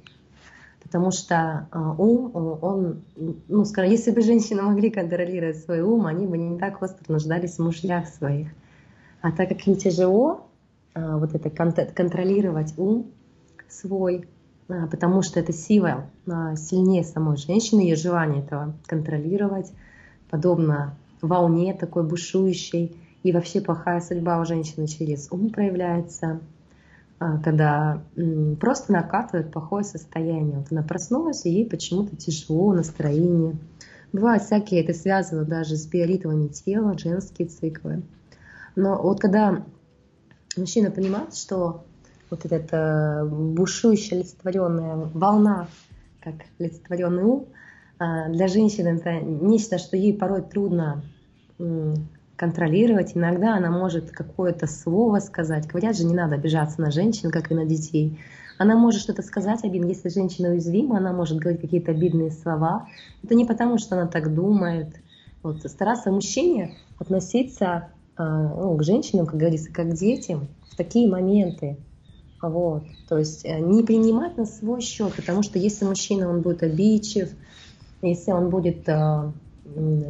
[0.82, 3.02] Потому что а, ум, он,
[3.48, 7.56] ну, скажем, если бы женщины могли контролировать свой ум, они бы не так остро нуждались
[7.56, 8.48] в мужьях своих.
[9.20, 10.48] А так как им тяжело
[10.94, 13.10] а, вот это контролировать ум
[13.68, 14.26] свой,
[14.68, 16.04] потому что это сила
[16.56, 19.72] сильнее самой женщины, ее желание этого контролировать,
[20.30, 26.40] подобно волне такой бушующей, и вообще плохая судьба у женщины через ум проявляется,
[27.18, 28.02] а, когда
[28.60, 30.58] просто накатывает плохое состояние.
[30.58, 33.56] Вот она проснулась, и ей почему-то тяжело, настроение.
[34.12, 38.02] Бывают всякие, это связано даже с биоритмами тела, женские циклы.
[38.76, 39.64] Но вот когда
[40.56, 41.84] мужчина понимает, что
[42.30, 45.68] вот эта э, бушующая олицетворенная волна,
[46.20, 47.46] как олицетворенный ум,
[47.98, 51.02] а, для женщины это нечто, что ей порой трудно
[52.36, 53.16] контролировать.
[53.16, 55.66] Иногда она может какое-то слово сказать.
[55.66, 58.20] Говорят же, не надо обижаться на женщин, как и на детей.
[58.58, 59.86] Она может что-то сказать обидно.
[59.86, 62.88] Если женщина уязвима, она может говорить какие-то обидные слова.
[63.24, 64.94] Это не потому, что она так думает.
[65.42, 71.08] Вот, стараться мужчине относиться а, ну, к женщинам, как говорится, как к детям в такие
[71.08, 71.76] моменты.
[72.40, 72.84] Вот.
[73.08, 77.30] То есть э, не принимать на свой счет, потому что если мужчина он будет обидчив,
[78.00, 79.32] если он будет э,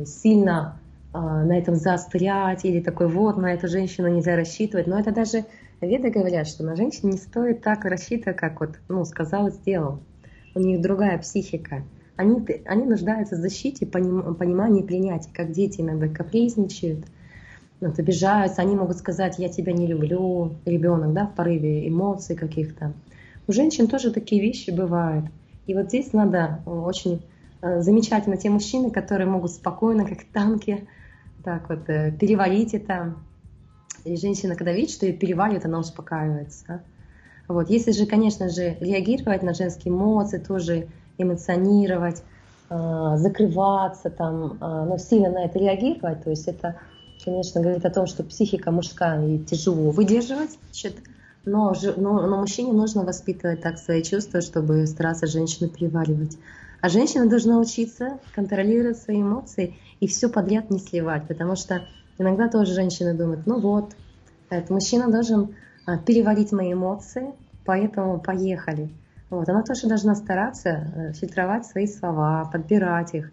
[0.05, 0.79] сильно
[1.13, 4.87] а, на этом заострять или такой вот на эту женщину нельзя рассчитывать.
[4.87, 5.47] Но это даже
[5.81, 10.01] веды говорят, что на женщину не стоит так рассчитывать, как вот, ну, сказал, сделал.
[10.55, 11.83] У них другая психика.
[12.17, 17.07] Они, они нуждаются в защите, поним, понимании, принятии, как дети иногда капризничают,
[17.81, 22.93] вот, обижаются, они могут сказать, я тебя не люблю, ребенок, да, в порыве эмоций каких-то.
[23.47, 25.27] У женщин тоже такие вещи бывают.
[25.67, 27.23] И вот здесь надо очень
[27.63, 30.87] э, замечательно те мужчины, которые могут спокойно, как танки,
[31.45, 33.15] так вот э, переварить это.
[34.05, 36.83] И женщина, когда видит, что ее переваривает, она успокаивается.
[37.49, 37.71] Вот.
[37.71, 42.23] Если же, конечно же, реагировать на женские эмоции, тоже эмоционировать,
[42.71, 46.77] э, закрываться, там, э, но сильно на это реагировать, то есть это,
[47.29, 50.59] конечно, говорит о том, что психика мужская тяжело выдерживать,
[51.45, 56.39] но, но, но мужчине нужно воспитывать так свои чувства, чтобы стараться женщину переваривать.
[56.81, 61.83] А женщина должна учиться контролировать свои эмоции и все подряд не сливать, потому что
[62.19, 63.93] иногда тоже женщины думают, ну вот,
[64.49, 65.55] этот мужчина должен
[65.87, 68.91] а, переварить мои эмоции, поэтому поехали.
[69.29, 73.31] Вот, она тоже должна стараться э, фильтровать свои слова, подбирать их,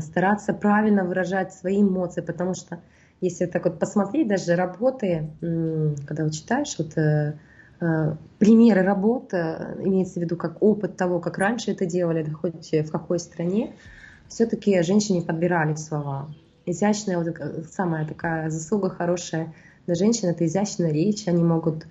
[0.00, 2.80] стараться правильно выражать свои эмоции, потому что
[3.24, 7.38] если так вот посмотреть, даже работы, когда вот читаешь, вот э,
[7.80, 12.72] э, примеры работ, имеется в виду как опыт того, как раньше это делали, да хоть
[12.72, 13.74] в какой стране,
[14.28, 16.28] все-таки женщине подбирали слова.
[16.66, 17.36] Изящная, вот
[17.70, 19.54] самая такая заслуга хорошая
[19.86, 21.86] для женщин, это изящная речь, они могут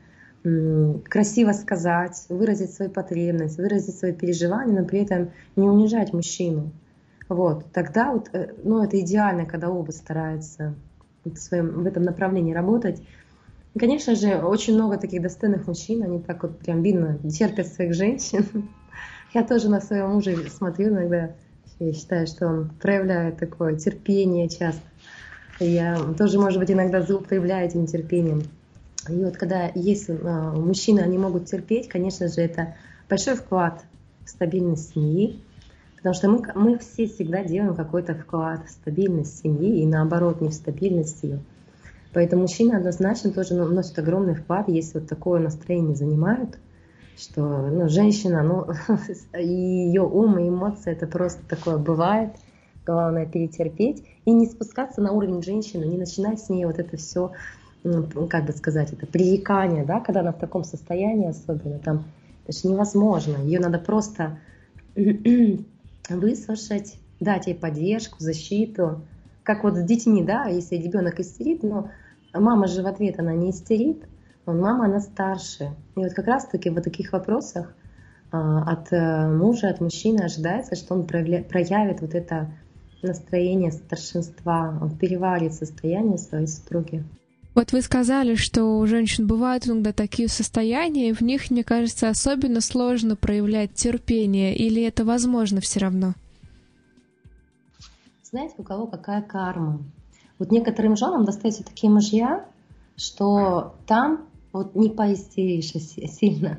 [1.09, 6.71] красиво сказать, выразить свою потребность, выразить свои переживания, но при этом не унижать мужчину.
[7.29, 7.71] Вот.
[7.71, 10.75] Тогда вот, э, ну, это идеально, когда оба стараются
[11.25, 13.01] в, своем, в этом направлении работать.
[13.73, 17.93] И, конечно же, очень много таких достойных мужчин, они так вот прям видно терпят своих
[17.93, 18.69] женщин.
[19.33, 21.31] Я тоже на своего мужа смотрю иногда,
[21.79, 24.83] я считаю, что он проявляет такое терпение часто.
[25.59, 28.43] Я тоже, может быть, иногда злоупотребляю этим терпением.
[29.09, 32.75] И вот когда есть а, мужчины, они могут терпеть, конечно же, это
[33.09, 33.83] большой вклад
[34.23, 35.39] в стабильность семьи,
[36.03, 40.49] потому что мы, мы все всегда делаем какой-то вклад в стабильность семьи и наоборот, не
[40.49, 41.39] в стабильность ее.
[42.13, 46.59] Поэтому мужчины однозначно тоже носят огромный вклад, если вот такое настроение занимают–
[47.17, 48.67] что ну, женщина, ну,
[49.39, 52.31] ее ум и эмоции, это просто такое бывает.
[52.85, 57.31] Главное перетерпеть и не спускаться на уровень женщины, не начинать с ней вот это все,
[57.83, 62.03] ну, как бы сказать, это пререкание, да, когда она в таком состоянии особенно, там,
[62.45, 63.37] это же невозможно.
[63.37, 64.37] Ее надо просто
[66.09, 69.01] выслушать, дать ей поддержку, защиту.
[69.43, 71.89] Как вот с детьми, да, если ребенок истерит, но
[72.33, 74.03] мама же в ответ, она не истерит,
[74.45, 75.75] мама, она старше.
[75.95, 77.75] И вот как раз-таки в таких вопросах
[78.31, 82.51] а, от э, мужа, от мужчины ожидается, что он проявит вот это
[83.01, 87.03] настроение старшинства, он переварит состояние своей супруги.
[87.55, 92.09] Вот вы сказали, что у женщин бывают иногда такие состояния, и в них, мне кажется,
[92.09, 96.13] особенно сложно проявлять терпение, или это возможно все равно?
[98.33, 99.79] знаете, у кого какая карма.
[100.39, 102.45] Вот некоторым женам достаются такие мужья,
[102.97, 106.57] что там вот не поистеришь сильно.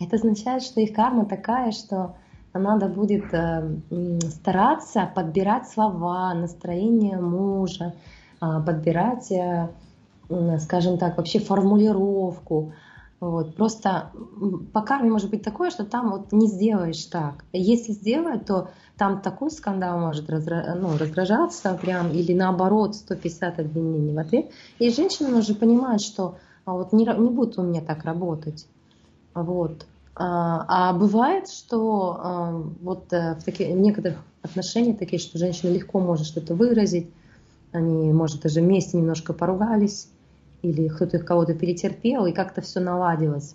[0.00, 2.16] Это означает, что их карма такая, что
[2.52, 3.78] надо будет э,
[4.22, 7.94] стараться подбирать слова, настроение мужа,
[8.40, 9.70] а, подбирать, э,
[10.60, 12.72] скажем так, вообще формулировку.
[13.20, 13.56] Вот.
[13.56, 14.10] Просто
[14.72, 17.44] по карме может быть такое, что там вот не сделаешь так.
[17.52, 18.68] Если сделать, то
[18.98, 20.74] там такой скандал может разра...
[20.74, 24.50] ну, раздражаться прям, или наоборот 150 обвинений в ответ.
[24.78, 28.66] И женщина уже понимает, что а вот не, не будет у меня так работать.
[29.34, 29.86] Вот.
[30.16, 35.70] А, а бывает, что а, вот э, в, таких, в некоторых отношениях такие, что женщина
[35.70, 37.10] легко может что-то выразить,
[37.72, 40.08] они, может, даже вместе немножко поругались,
[40.64, 43.54] или кто-то кого-то перетерпел, и как-то все наладилось.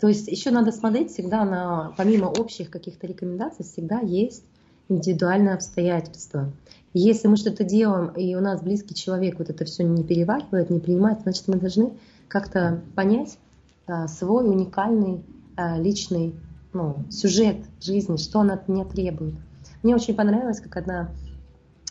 [0.00, 4.44] То есть еще надо смотреть всегда на, помимо общих каких-то рекомендаций, всегда есть
[4.88, 6.52] индивидуальные обстоятельства.
[6.92, 10.80] если мы что-то делаем, и у нас близкий человек вот это все не переваривает, не
[10.80, 11.92] принимает, значит, мы должны
[12.26, 13.38] как-то понять
[13.86, 15.22] а, свой уникальный
[15.56, 16.34] а, личный
[16.72, 19.34] ну, сюжет жизни, что она от меня требует.
[19.82, 21.10] Мне очень понравилось, как одна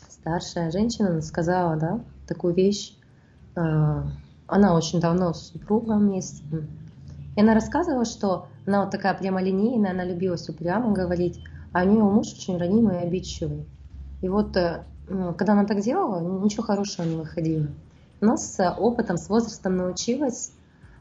[0.09, 2.95] старшая женщина сказала да, такую вещь.
[3.55, 4.07] А,
[4.49, 6.43] она очень давно с супругом вместе.
[7.35, 11.39] И она рассказывала, что она вот такая прямолинейная, она любила все прямо говорить,
[11.71, 13.65] а у нее муж очень ранимый и обидчивый.
[14.21, 17.67] И вот э, ну, когда она так делала, ничего хорошего не выходило.
[18.21, 20.51] Но с опытом, с возрастом научилась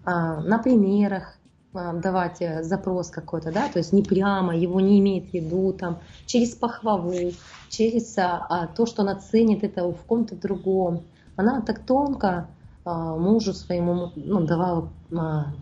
[0.05, 1.37] а, на примерах
[1.75, 5.73] а, давать э, запрос какой-то, да, то есть не прямо, его не имеет в виду,
[5.73, 7.33] там, через похвалу,
[7.69, 11.03] через а, то, что она ценит это в ком-то другом.
[11.37, 12.49] Она так тонко а,
[12.95, 15.53] мужу своему ну, давала а,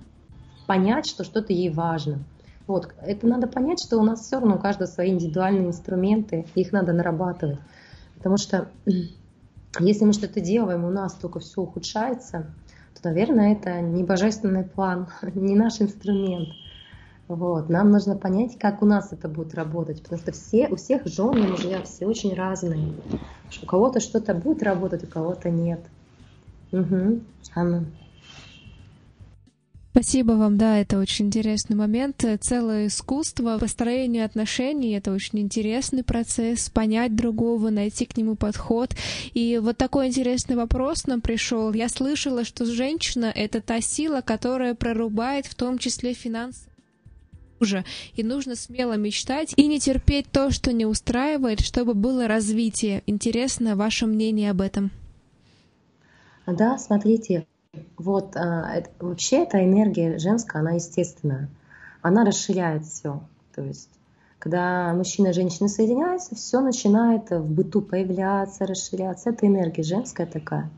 [0.67, 2.19] понять, что что-то ей важно.
[2.67, 6.73] Вот, это надо понять, что у нас все равно у каждого свои индивидуальные инструменты, их
[6.73, 7.59] надо нарабатывать.
[8.17, 8.69] Потому что
[9.79, 12.47] если мы что-то делаем, у нас только все ухудшается,
[12.95, 16.49] то, наверное, это не божественный план, не наш инструмент.
[17.29, 17.69] Вот.
[17.69, 21.41] Нам нужно понять, как у нас это будет работать, потому что все, у всех жены
[21.41, 22.95] и мужья все очень разные.
[23.63, 25.81] У кого-то что-то будет работать, у кого-то нет.
[26.73, 27.21] Угу.
[29.97, 32.23] Спасибо вам, да, это очень интересный момент.
[32.41, 38.95] Целое искусство построения отношений— это очень интересный процесс, понять другого, найти к нему подход.
[39.33, 41.73] И вот такой интересный вопрос нам пришел.
[41.73, 46.69] Я слышала, что женщина— это та сила, которая прорубает в том числе финансы
[47.59, 47.83] мужа,
[48.15, 53.03] и нужно смело мечтать и не терпеть то, что не устраивает, чтобы было развитие.
[53.07, 54.91] Интересно ваше мнение об этом.
[56.47, 57.47] Да, смотрите,
[57.97, 61.49] вот это, вообще эта энергия женская, она естественная.
[62.03, 63.21] Она расширяет все.
[63.55, 63.91] То есть,
[64.39, 69.31] когда мужчина и женщина соединяются, все начинает в быту появляться, расширяться.
[69.31, 70.71] Это энергия женская такая.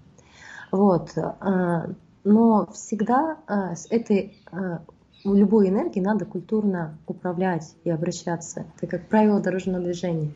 [0.72, 1.12] Вот.
[1.16, 1.90] А,
[2.24, 4.36] но всегда а, с этой
[5.24, 8.66] любой энергией надо культурно управлять и обращаться.
[8.76, 10.32] Это как правило дорожного движения.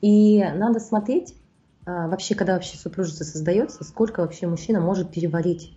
[0.00, 1.34] И надо смотреть,
[1.84, 5.72] а, вообще, когда вообще супружество создается, сколько вообще мужчина может переварить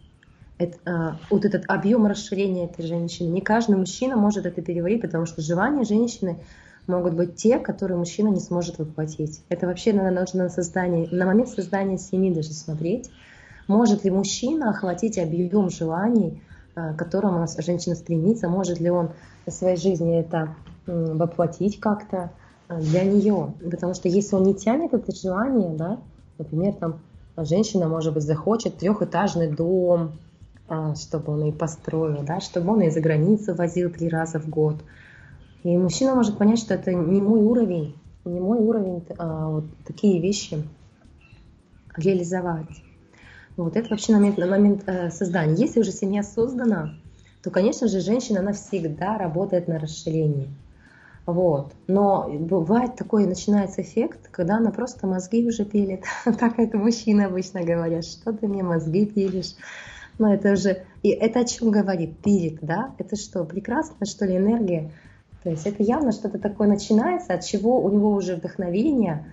[0.57, 3.27] это, а, вот этот объем расширения этой женщины.
[3.29, 6.37] Не каждый мужчина может это переварить, потому что желания женщины
[6.87, 9.43] могут быть те, которые мужчина не сможет воплотить.
[9.49, 13.09] Это вообще надо нужно на создание, на момент создания семьи даже смотреть,
[13.67, 16.41] может ли мужчина охватить объем желаний,
[16.75, 19.09] а, к которому женщина стремится, может ли он
[19.45, 22.31] в своей жизни это воплотить как-то,
[22.69, 23.53] для нее.
[23.71, 25.99] Потому что если он не тянет это желание, да,
[26.37, 26.99] например, там
[27.37, 30.13] женщина, может быть, захочет трехэтажный дом,
[30.67, 34.49] а, чтобы он и построил, да, чтобы он и за границу возил три раза в
[34.49, 34.77] год.
[35.63, 40.19] И мужчина может понять, что это не мой уровень, не мой уровень а, вот такие
[40.21, 40.63] вещи
[41.95, 42.83] реализовать.
[43.57, 45.55] Вот это вообще момент, момент э, создания.
[45.55, 46.93] Если уже семья создана,
[47.41, 50.47] то, конечно же, женщина, она всегда работает на расширение.
[51.25, 51.73] Вот.
[51.87, 56.03] Но бывает такой, начинается эффект, когда она просто мозги уже пилит.
[56.39, 59.55] так это мужчины обычно говорят, что ты мне мозги пилишь.
[60.19, 62.19] Но это уже, и это о чем говорит?
[62.19, 62.93] Пилит, да?
[62.99, 64.91] Это что, прекрасная, что ли, энергия?
[65.43, 69.25] То есть это явно что-то такое начинается, от чего у него уже вдохновение,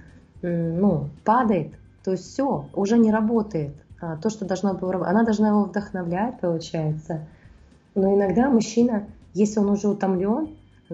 [0.42, 1.72] ну, падает.
[2.04, 3.74] То есть все, уже не работает.
[4.00, 7.26] А то, что должно было, она должна его вдохновлять, получается.
[7.94, 10.48] Но иногда мужчина, если он уже утомлен,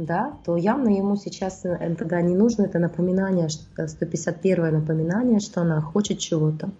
[0.05, 5.63] да, то явно ему сейчас э, тогда не нужно это напоминание, 151 э, напоминание, что
[5.63, 6.71] она хочет чего-то.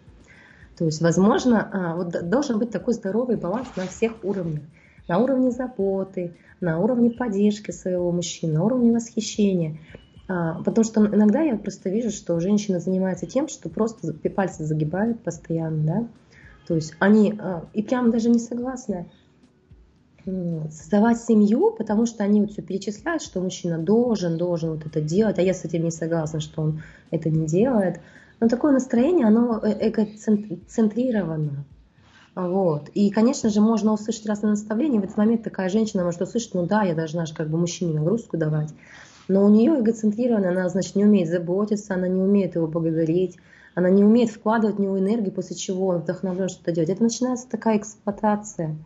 [0.79, 4.63] То есть, возможно, а, вот должен быть такой здоровый баланс на всех уровнях.
[5.09, 9.79] На уровне заботы, на уровне поддержки своего мужчины, на уровне восхищения.
[10.29, 15.21] А, потому что иногда я просто вижу, что женщина занимается тем, что просто пальцы загибают
[15.23, 16.09] постоянно, да.
[16.69, 19.11] То есть они а, и прям даже не согласны
[20.71, 25.39] создавать семью, потому что они вот все перечисляют, что мужчина должен, должен вот это делать,
[25.39, 28.01] а я с этим не согласна, что он это не делает.
[28.41, 31.65] Но такое настроение, оно э, эгоцентрировано.
[32.35, 32.89] Вот.
[32.95, 35.01] И, конечно же, можно услышать разные наставления.
[35.01, 37.95] В этот момент такая женщина может услышать, ну да, я должна же как бы мужчине
[37.95, 38.73] нагрузку давать.
[39.27, 43.37] Но у нее эгоцентрировано, она, значит, не умеет заботиться, она не умеет его благодарить,
[43.75, 46.91] она не умеет вкладывать в него энергию, после чего он вдохновлен что-то делать.
[46.91, 48.77] Это начинается такая эксплуатация.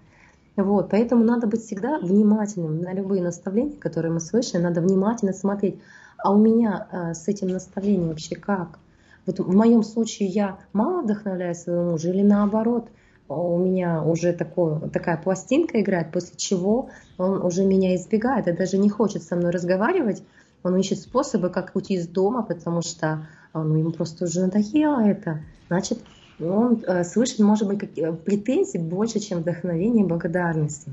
[0.57, 5.81] Вот, поэтому надо быть всегда внимательным на любые наставления, которые мы слышим, надо внимательно смотреть,
[6.19, 8.79] а у меня а, с этим наставлением вообще как?
[9.25, 12.89] Вот в моем случае я мало вдохновляю своего мужа или наоборот,
[13.29, 18.77] у меня уже такое, такая пластинка играет, после чего он уже меня избегает и даже
[18.77, 20.23] не хочет со мной разговаривать,
[20.63, 25.41] он ищет способы, как уйти из дома, потому что ну, ему просто уже надоело это.
[25.69, 25.99] Значит,
[26.41, 30.91] он э, слышит, может быть, как, э, претензий больше, чем вдохновение и благодарности.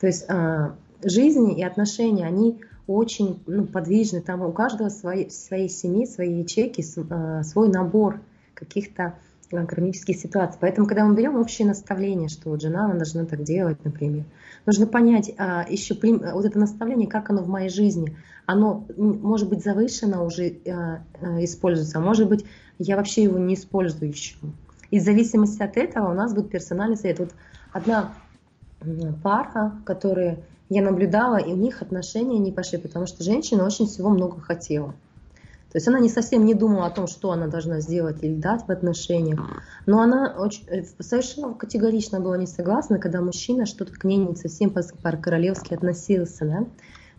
[0.00, 0.70] То есть э,
[1.02, 4.20] жизни и отношения, они очень ну, подвижны.
[4.20, 8.20] Там у каждого свои, своей семьи, свои ячейки, э, свой набор
[8.54, 9.14] каких-то
[9.50, 10.58] э, кармических ситуаций.
[10.60, 14.24] Поэтому, когда мы берем общее наставление, что вот жена она должна так делать, например,
[14.66, 18.16] нужно понять а, еще вот это наставление, как оно в моей жизни.
[18.46, 21.02] Оно может быть завышено уже а,
[21.44, 22.46] используется, а может быть
[22.78, 24.36] я вообще его не использую еще.
[24.90, 27.18] И в зависимости от этого у нас будет персональный совет.
[27.18, 27.30] Вот
[27.72, 28.14] одна
[29.22, 34.10] пара, которые я наблюдала, и у них отношения не пошли, потому что женщина очень всего
[34.10, 34.94] много хотела.
[35.70, 38.66] То есть она не совсем не думала о том, что она должна сделать или дать
[38.66, 39.40] в отношениях,
[39.84, 44.34] но она очень, э, совершенно категорично была не согласна, когда мужчина что-то к ней не
[44.34, 46.46] совсем по-королевски относился.
[46.46, 46.66] Да?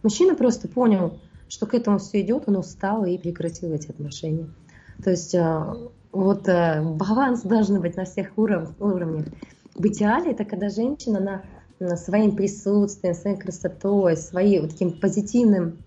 [0.02, 4.50] Мужчина просто понял, что к этому все идет, он устал и прекратил эти отношения.
[5.04, 5.76] То есть э,
[6.12, 9.28] вот э, баланс должен быть на всех уров, уровнях.
[9.76, 11.42] В идеале это когда женщина на
[11.96, 15.78] своим присутствием, своей красотой, своим вот таким позитивным,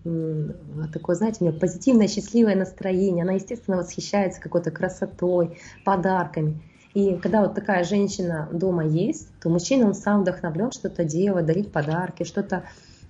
[0.91, 3.23] такое, знаете, у нее позитивное, счастливое настроение.
[3.23, 6.61] Она, естественно, восхищается какой-то красотой, подарками.
[6.93, 11.71] И когда вот такая женщина дома есть, то мужчина, он сам вдохновлен что-то делать, дарить
[11.71, 12.63] подарки, что-то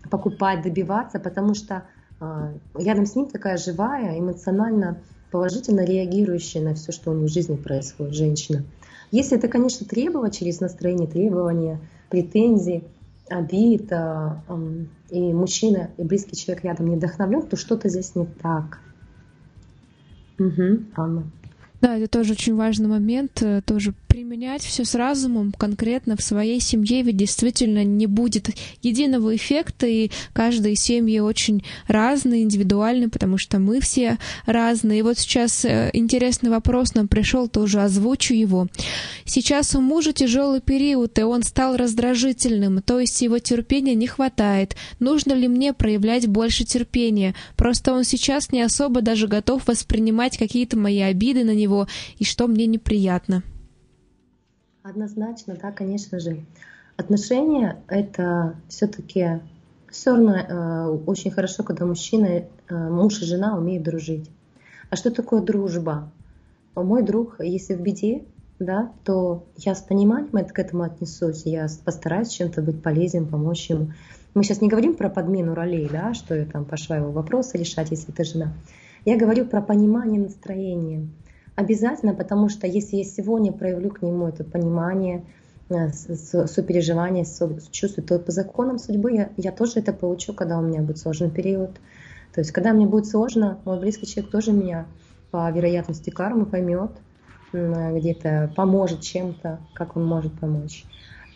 [0.09, 1.83] покупать, добиваться, потому что
[2.19, 4.97] э, рядом с ним такая живая, эмоционально
[5.33, 8.63] положительно реагирующая на все, что у нее в жизни происходит, женщина.
[9.09, 11.79] Если это, конечно, требовать через настроение, требования,
[12.11, 12.83] претензии,
[13.27, 14.43] обид, а,
[15.09, 18.79] и мужчина, и близкий человек рядом не вдохновлен, то что-то здесь не так.
[20.37, 21.23] Угу, Анна.
[21.81, 26.59] Да, это тоже очень важный момент, э, тоже применять все с разумом конкретно в своей
[26.59, 28.51] семье, ведь действительно не будет
[28.83, 34.99] единого эффекта, и каждые семьи очень разные, индивидуальны, потому что мы все разные.
[34.99, 38.67] И вот сейчас э, интересный вопрос нам пришел, тоже озвучу его.
[39.25, 44.75] Сейчас у мужа тяжелый период, и он стал раздражительным, то есть его терпения не хватает.
[44.99, 47.33] Нужно ли мне проявлять больше терпения?
[47.57, 51.87] Просто он сейчас не особо даже готов воспринимать какие-то мои обиды на него,
[52.19, 53.41] и что мне неприятно.
[54.83, 56.43] Однозначно, да, конечно же.
[56.97, 59.39] Отношения— это все-таки
[59.89, 64.29] все равно э, очень хорошо, когда мужчина, э, муж и жена умеют дружить.
[64.89, 66.11] А что такое дружба?
[66.75, 68.23] Мой друг, если в беде,
[68.59, 73.93] да, то я с пониманием к этому отнесусь, я постараюсь чем-то быть полезен, помочь ему.
[74.33, 77.91] Мы сейчас не говорим про подмену ролей, да, что я там пошла его вопросы решать,
[77.91, 78.53] если это жена.
[79.05, 81.07] Я говорю про понимание настроения.
[81.55, 85.23] Обязательно, потому что если я сегодня проявлю к нему это понимание,
[85.69, 87.25] э, сопереживание,
[87.71, 91.29] чувство, то по законам судьбы я, я тоже это получу, когда у меня будет сложный
[91.29, 91.71] период.
[92.33, 94.87] То есть, когда мне будет сложно, мой близкий человек тоже меня
[95.29, 96.91] по вероятности кармы поймет,
[97.51, 100.85] где-то поможет чем-то, как он может помочь.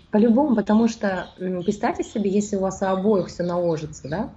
[0.10, 4.30] По-любому, потому что представьте себе, если у вас у обоих все наложится, да,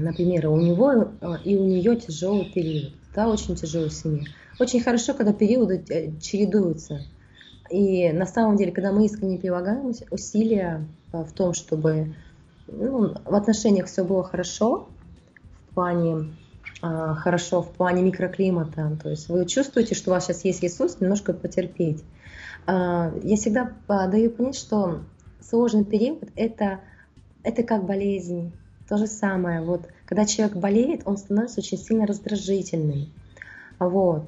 [0.00, 4.26] например, у него э, и у нее тяжелый период, да, очень тяжело в семье.
[4.58, 7.02] Очень хорошо, когда периоды э, чередуются.
[7.70, 12.14] И на самом деле, когда мы искренне прилагаем усилия э, в том, чтобы
[12.68, 14.88] ну, в отношениях все было хорошо,
[15.70, 16.32] в плане
[16.82, 21.00] э, хорошо, в плане микроклимата, то есть вы чувствуете, что у вас сейчас есть ресурс
[21.00, 22.02] немножко потерпеть.
[22.64, 25.00] Я всегда даю понять, что
[25.40, 26.78] сложный период это,
[27.42, 28.52] это как болезнь.
[28.92, 33.08] То же самое, вот, когда человек болеет, он становится очень сильно раздражительный.
[33.78, 34.24] Вот.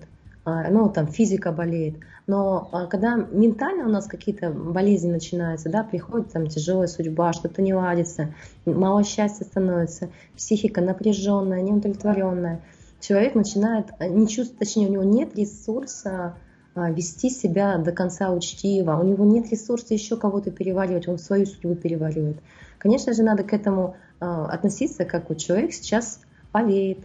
[0.47, 1.97] а, ну, там, физика болеет.
[2.27, 7.61] Но а, когда ментально у нас какие-то болезни начинаются, да, приходит там тяжелая судьба, что-то
[7.61, 8.33] не ладится,
[8.65, 12.63] мало счастья становится, психика напряженная, неудовлетворенная,
[13.01, 16.37] человек начинает а, не чувствовать, точнее, у него нет ресурса
[16.75, 21.75] вести себя до конца учтиво, у него нет ресурса еще кого-то переваривать, он свою судьбу
[21.75, 22.39] переваривает.
[22.79, 26.21] Конечно же, надо к этому относиться, как вот человек сейчас
[26.53, 26.99] болеет,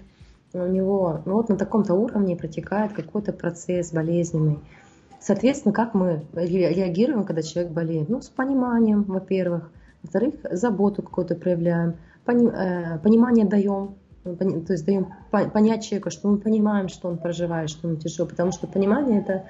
[0.53, 4.59] у него ну, вот на таком-то уровне протекает какой-то процесс болезненный.
[5.19, 8.09] Соответственно, как мы реагируем, когда человек болеет?
[8.09, 9.69] Ну, с пониманием, во-первых.
[10.01, 11.95] Во-вторых, заботу какую-то проявляем,
[12.25, 17.87] э, понимание даем, то есть даем понять человеку, что мы понимаем, что он проживает, что
[17.87, 19.45] ему тяжело, потому что понимание это,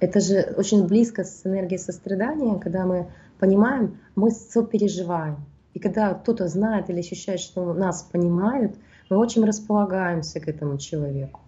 [0.00, 3.08] это же очень близко с энергией сострадания, когда мы
[3.38, 5.44] понимаем, мы сопереживаем.
[5.74, 8.76] И когда кто-то знает или ощущает, что нас понимают,
[9.10, 11.40] мы очень располагаемся к этому человеку.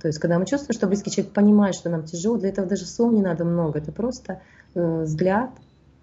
[0.00, 2.84] То есть, когда мы чувствуем, что близкий человек понимает, что нам тяжело, для этого даже
[2.84, 3.78] слов не надо много.
[3.78, 4.40] Это просто
[4.74, 5.50] э, взгляд,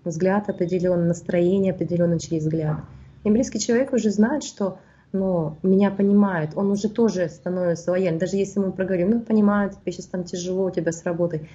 [0.03, 2.79] взгляд определенный, настроение определенное через взгляд.
[3.23, 4.79] И близкий человек уже знает, что
[5.13, 8.19] ну, меня понимает, он уже тоже становится лояльным.
[8.19, 11.49] Даже если мы проговорим, ну, понимает, тебе сейчас там тяжело, у тебя с работой.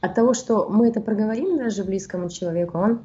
[0.00, 3.00] От того, что мы это проговорим даже близкому человеку, он,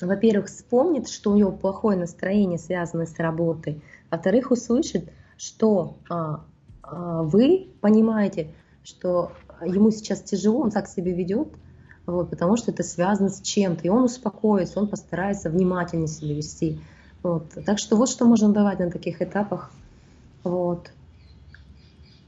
[0.00, 6.44] во-первых, вспомнит, что у него плохое настроение, связанное с работой, во-вторых, услышит, что а,
[6.82, 8.52] а, вы понимаете,
[8.84, 9.32] что
[9.64, 11.48] ему сейчас тяжело, он так себя ведет,
[12.06, 16.80] вот, потому что это связано с чем-то, и он успокоится, он постарается внимательнее себя вести.
[17.22, 17.48] Вот.
[17.64, 19.70] Так что вот что можно давать на таких этапах.
[20.44, 20.90] Вот.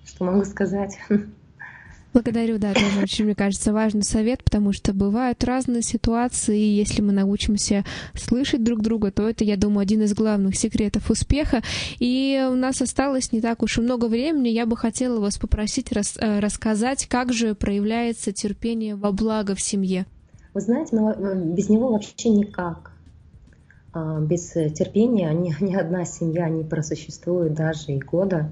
[0.05, 0.99] Что могу сказать.
[2.12, 7.03] Благодарю, да, тоже очень, мне кажется, важный совет, потому что бывают разные ситуации, и если
[7.03, 7.84] мы научимся
[8.14, 11.62] слышать друг друга, то это, я думаю, один из главных секретов успеха.
[12.01, 14.49] И у нас осталось не так уж и много времени.
[14.49, 19.61] Я бы хотела вас попросить рас, э, рассказать, как же проявляется терпение во благо в
[19.61, 20.05] семье.
[20.53, 22.89] Вы знаете, ну, э, без него вообще никак.
[23.93, 28.51] А, без терпения ни, ни одна семья не просуществует даже и года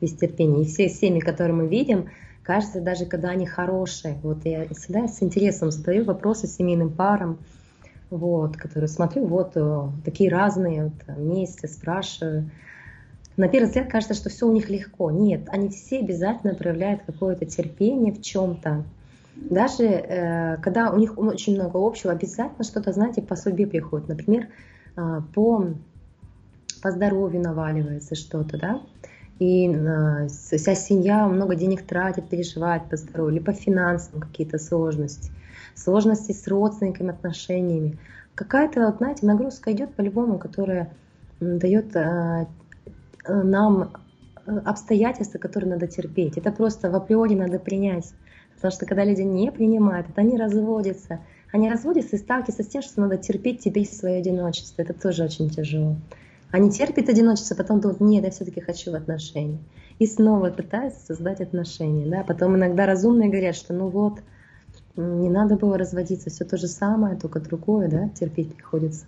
[0.00, 0.62] без терпения.
[0.62, 2.08] И все семьи, которые мы видим,
[2.48, 4.16] Кажется, даже когда они хорошие.
[4.22, 7.40] Вот я всегда с интересом задаю вопросы семейным парам,
[8.08, 12.50] вот, которые смотрю, вот э, такие разные, вот, вместе спрашиваю.
[13.36, 15.10] На первый взгляд кажется, что все у них легко.
[15.10, 18.82] Нет, они все обязательно проявляют какое-то терпение в чем-то.
[19.36, 24.08] Даже э, когда у них очень много общего, обязательно что-то, знаете, по судьбе приходит.
[24.08, 24.46] Например,
[25.34, 25.66] по,
[26.82, 28.80] по здоровью наваливается что-то, да
[29.38, 35.30] и э, вся семья много денег тратит, переживает по здоровью, или по финансам какие-то сложности,
[35.74, 37.98] сложности с родственниками, отношениями.
[38.34, 40.92] Какая-то, вот, знаете, нагрузка идет по-любому, которая
[41.40, 42.46] дает э,
[43.26, 43.92] э, нам
[44.64, 46.36] обстоятельства, которые надо терпеть.
[46.36, 48.12] Это просто в априори надо принять.
[48.54, 51.20] Потому что когда люди не принимают, это они разводятся.
[51.50, 54.82] Они разводятся и сталкиваются с тем, что надо терпеть тебе свое одиночество.
[54.82, 55.96] Это тоже очень тяжело.
[56.50, 59.58] Они терпят одиночество, потом думают, нет, я все-таки хочу в отношения.
[59.98, 62.06] И снова пытаются создать отношения.
[62.06, 62.22] Да?
[62.22, 64.20] Потом иногда разумные говорят, что ну вот,
[64.96, 69.06] не надо было разводиться, все то же самое, только другое, да, терпеть приходится.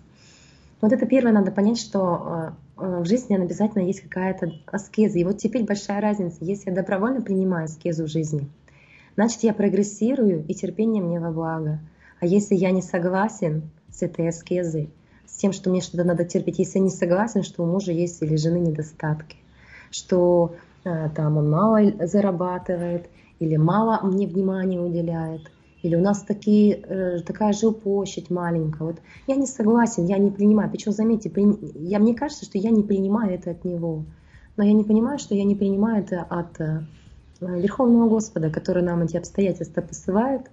[0.79, 5.19] Вот это первое, надо понять, что а, а, в жизни обязательно есть какая-то аскеза.
[5.19, 6.37] И вот теперь большая разница.
[6.41, 8.49] Если я добровольно принимаю аскезу в жизни,
[9.15, 11.79] значит, я прогрессирую, и терпение мне во благо.
[12.21, 14.91] А если я не согласен с этой аскезой,
[15.25, 18.21] с тем, что мне что-то надо терпеть, если я не согласен, что у мужа есть
[18.21, 19.37] или жены недостатки,
[19.89, 23.07] что э, там он мало зарабатывает
[23.39, 25.51] или мало мне внимания уделяет,
[25.81, 28.83] или у нас такие, э, такая жилплощадь маленькая.
[28.83, 30.69] Вот я не согласен, я не принимаю.
[30.69, 31.43] Причем, заметьте, при...
[31.79, 34.05] я, мне кажется, что я не принимаю это от него.
[34.57, 36.83] Но я не понимаю, что я не принимаю это от э,
[37.39, 40.51] Верховного Господа, который нам эти обстоятельства посылает,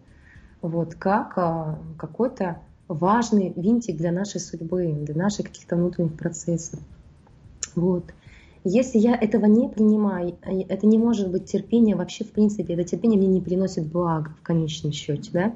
[0.63, 6.81] вот, как э, какой-то важный винтик для нашей судьбы, для наших каких-то внутренних процессов.
[7.75, 8.05] Вот.
[8.65, 13.19] Если я этого не принимаю, это не может быть терпение вообще в принципе, это терпение
[13.19, 15.55] мне не приносит блага в конечном счете, да?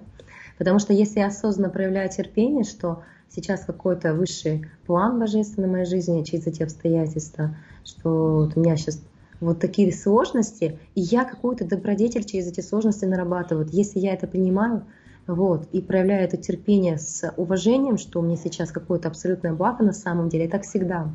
[0.57, 5.87] Потому что если я осознанно проявляю терпение, что сейчас какой-то высший план божественный в моей
[5.87, 9.01] жизни через эти обстоятельства, что вот у меня сейчас
[9.43, 13.67] вот такие сложности, и я какую-то добродетель через эти сложности нарабатываю.
[13.71, 14.85] Если я это принимаю,
[15.27, 19.93] вот, и проявляю это терпение с уважением, что у меня сейчас какое-то абсолютное благо на
[19.93, 21.13] самом деле, и так всегда.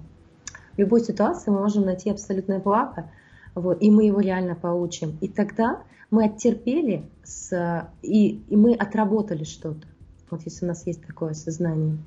[0.73, 3.09] В любой ситуации мы можем найти абсолютное благо,
[3.55, 5.17] вот, и мы его реально получим.
[5.21, 9.87] И тогда мы оттерпели с, и, и мы отработали что-то.
[10.29, 11.97] Вот если у нас есть такое сознание.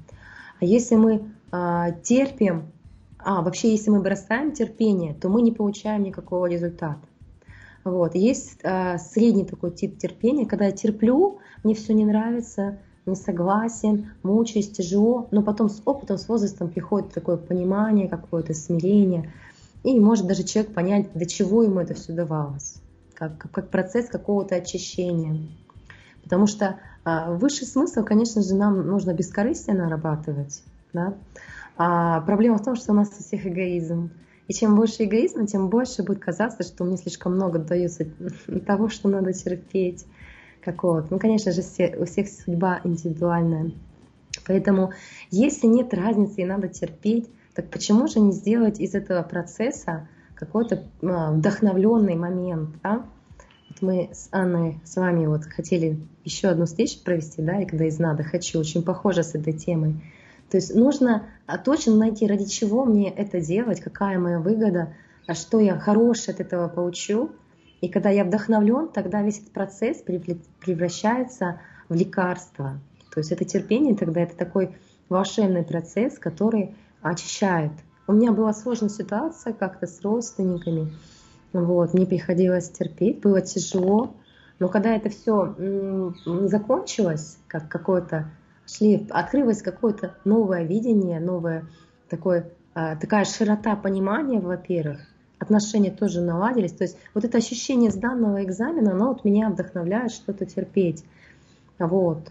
[0.60, 2.64] А если мы а, терпим,
[3.24, 7.00] а вообще если мы бросаем терпение, то мы не получаем никакого результата.
[7.84, 8.14] Вот.
[8.14, 14.10] Есть э, средний такой тип терпения, когда я терплю, мне все не нравится, не согласен,
[14.22, 19.32] мучаюсь, тяжело, но потом с опытом, с возрастом приходит такое понимание, какое-то смирение,
[19.82, 22.76] и может даже человек понять, до чего ему это все давалось,
[23.14, 25.38] как, как процесс какого-то очищения.
[26.22, 30.62] Потому что э, высший смысл, конечно же, нам нужно бескорыстие нарабатывать.
[30.92, 31.14] Да?
[31.82, 34.10] А проблема в том, что у нас у всех эгоизм.
[34.48, 38.04] И чем больше эгоизма, тем больше будет казаться, что мне слишком много дается
[38.66, 40.04] того, что надо терпеть
[40.62, 41.06] какого-то.
[41.08, 43.72] Ну, конечно же, все, у всех судьба индивидуальная.
[44.46, 44.92] Поэтому,
[45.30, 50.84] если нет разницы и надо терпеть, так почему же не сделать из этого процесса какой-то
[51.02, 53.06] а, вдохновленный момент, да?
[53.70, 57.86] Вот мы с Анной с вами вот хотели еще одну встречу провести, да, и когда
[57.86, 60.02] из надо хочу, очень похоже с этой темой.
[60.50, 64.94] То есть нужно а, точно найти, ради чего мне это делать, какая моя выгода,
[65.26, 67.30] а что я хорошее от этого получу.
[67.80, 72.80] И когда я вдохновлен, тогда весь этот процесс превращается в лекарство.
[73.14, 74.76] То есть это терпение тогда это такой
[75.08, 77.72] волшебный процесс, который очищает.
[78.06, 80.92] У меня была сложная ситуация как-то с родственниками.
[81.52, 84.14] Вот, мне приходилось терпеть, было тяжело.
[84.58, 85.54] Но когда это все
[86.24, 88.30] закончилось, как какое-то
[88.70, 91.66] шли, открылось какое-то новое видение, новое
[92.08, 95.00] такое, а, такая широта понимания, во-первых,
[95.38, 96.72] отношения тоже наладились.
[96.72, 101.04] То есть вот это ощущение сданного экзамена, оно вот меня вдохновляет что-то терпеть.
[101.78, 102.30] Вот.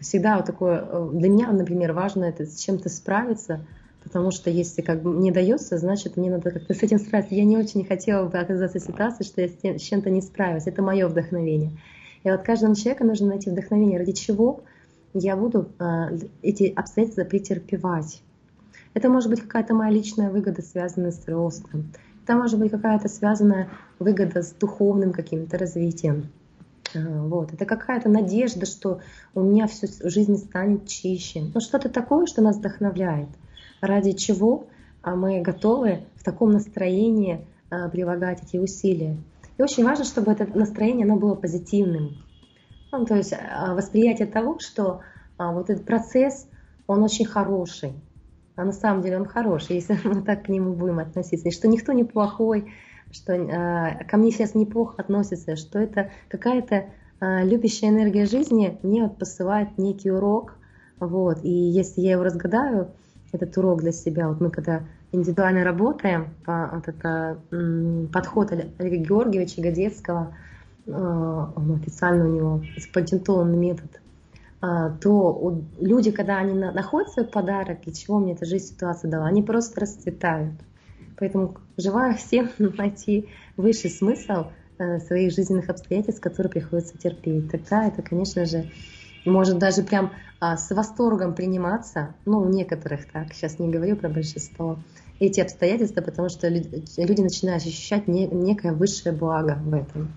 [0.00, 3.60] Всегда вот такое, э, для меня, например, важно это с чем-то справиться,
[4.02, 7.36] потому что если как бы мне дается, значит, мне надо как-то с этим справиться.
[7.36, 10.66] Я не очень хотела бы оказаться в ситуации, что я с чем-то не справилась.
[10.66, 11.70] Это мое вдохновение.
[12.24, 13.98] И вот каждому человеку нужно найти вдохновение.
[13.98, 14.64] Ради чего?
[15.14, 16.10] Я буду а,
[16.42, 18.22] эти обстоятельства претерпевать.
[18.94, 21.92] Это может быть какая-то моя личная выгода, связанная с ростом.
[22.24, 26.30] Это может быть какая-то связанная выгода с духовным каким-то развитием.
[26.94, 27.52] А, вот.
[27.52, 29.00] Это какая-то надежда, что
[29.34, 31.42] у меня все в жизни станет чище.
[31.54, 33.28] Ну, что-то такое, что нас вдохновляет.
[33.80, 34.66] Ради чего
[35.02, 37.46] а, мы готовы в таком настроении
[37.90, 39.16] прилагать эти усилия.
[39.56, 42.18] И очень важно, чтобы это настроение оно было позитивным.
[42.92, 45.00] Ну, то есть а, восприятие того, что
[45.38, 46.46] а, вот этот процесс,
[46.86, 47.94] он очень хороший.
[48.54, 51.48] А на самом деле он хороший, если мы так к нему будем относиться.
[51.48, 52.72] И что никто не плохой,
[53.10, 56.84] что а, ко мне сейчас неплохо относится, что это какая-то
[57.20, 60.54] а, любящая энергия жизни мне вот посылает некий урок.
[61.00, 61.42] Вот.
[61.42, 62.90] И если я его разгадаю,
[63.32, 67.38] этот урок для себя, вот мы когда индивидуально работаем, по, вот это,
[68.12, 70.36] подход Олега Георгиевича Годецкого–
[70.86, 74.00] а, официально у него запатентованный метод,
[74.60, 79.26] а, то люди, когда они находят свой подарок, и чего мне эта жизнь ситуация дала,
[79.26, 80.54] они просто расцветают.
[81.18, 84.46] Поэтому желаю всем найти высший смысл
[84.78, 87.50] э, своих жизненных обстоятельств, которые приходится терпеть.
[87.50, 88.70] Тогда это, конечно же,
[89.24, 94.08] может даже прям а, с восторгом приниматься, ну, у некоторых так, сейчас не говорю про
[94.08, 94.78] большинство,
[95.20, 100.12] эти обстоятельства, потому что люди начинают ощущать некое высшее благо в этом.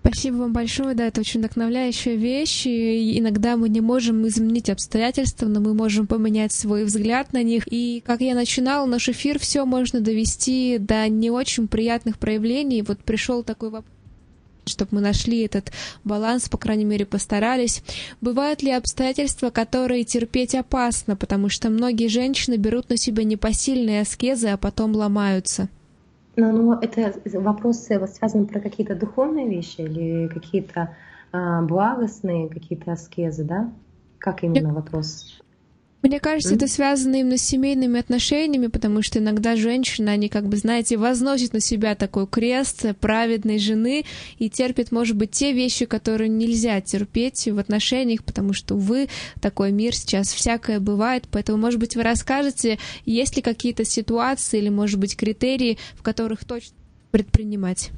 [0.00, 2.64] Спасибо вам большое, да, это очень вдохновляющая вещь.
[2.66, 7.64] И иногда мы не можем изменить обстоятельства, но мы можем поменять свой взгляд на них.
[7.66, 12.82] И как я начинала наш эфир, все можно довести до не очень приятных проявлений.
[12.82, 13.92] Вот пришел такой вопрос
[14.68, 15.70] чтобы мы нашли этот
[16.02, 17.84] баланс, по крайней мере, постарались.
[18.20, 24.48] Бывают ли обстоятельства, которые терпеть опасно, потому что многие женщины берут на себя непосильные аскезы,
[24.48, 25.68] а потом ломаются?
[26.36, 30.94] Но, ну, это вопросы связаны про какие-то духовные вещи или какие-то
[31.32, 33.72] а, благостные, какие-то аскезы, да?
[34.18, 35.40] Как именно вопрос?
[36.02, 36.56] Мне кажется, mm-hmm.
[36.56, 41.52] это связано именно с семейными отношениями, потому что иногда женщины, они, как бы, знаете, возносят
[41.52, 44.04] на себя такой крест праведной жены
[44.38, 49.08] и терпят, может быть, те вещи, которые нельзя терпеть в отношениях, потому что, увы,
[49.40, 51.24] такой мир сейчас всякое бывает.
[51.30, 56.44] Поэтому, может быть, вы расскажете, есть ли какие-то ситуации или, может быть, критерии, в которых
[56.44, 56.76] точно
[57.10, 57.90] предпринимать?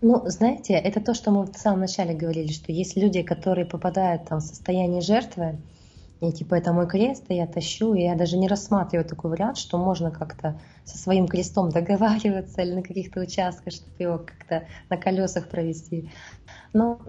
[0.00, 4.28] Ну, знаете, это то, что мы в самом начале говорили, что есть люди, которые попадают
[4.28, 5.56] там, в состояние жертвы,
[6.20, 9.58] и типа это мой крест, и я тащу, и я даже не рассматриваю такой вариант,
[9.58, 14.96] что можно как-то со своим крестом договариваться или на каких-то участках, чтобы его как-то на
[14.96, 16.10] колесах провести.
[16.72, 17.00] Но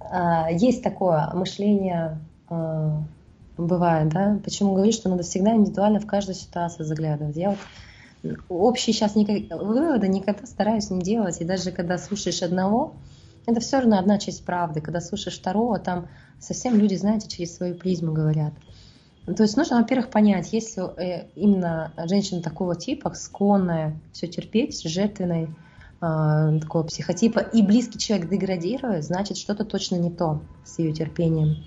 [0.00, 3.02] а, есть такое мышление, а,
[3.56, 7.36] бывает, да, почему говорю, что надо всегда индивидуально в каждую ситуацию заглядывать.
[7.36, 7.58] Я вот
[8.48, 12.96] общие сейчас никак, выводы никогда стараюсь не делать, и даже когда слушаешь одного,
[13.46, 14.80] это все равно одна часть правды.
[14.80, 16.08] Когда слушаешь второго, там
[16.40, 18.54] совсем люди, знаете, через свою призму говорят.
[19.26, 25.48] То есть нужно, во-первых, понять, если э, именно женщина такого типа, склонная все терпеть, жертвенной,
[26.00, 31.64] э, такого психотипа, и близкий человек деградирует, значит, что-то точно не то с ее терпением.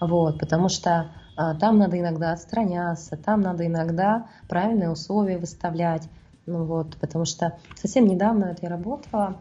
[0.00, 6.08] Вот, потому что э, там надо иногда отстраняться, там надо иногда правильные условия выставлять.
[6.46, 9.36] Ну вот, потому что совсем недавно это я работала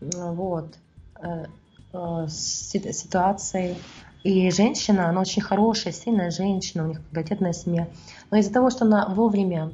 [0.00, 0.74] вот,
[2.28, 3.76] ситуацией,
[4.24, 7.88] и женщина, она очень хорошая, сильная женщина, у них многодетная семья.
[8.30, 9.70] Но из-за того, что она вовремя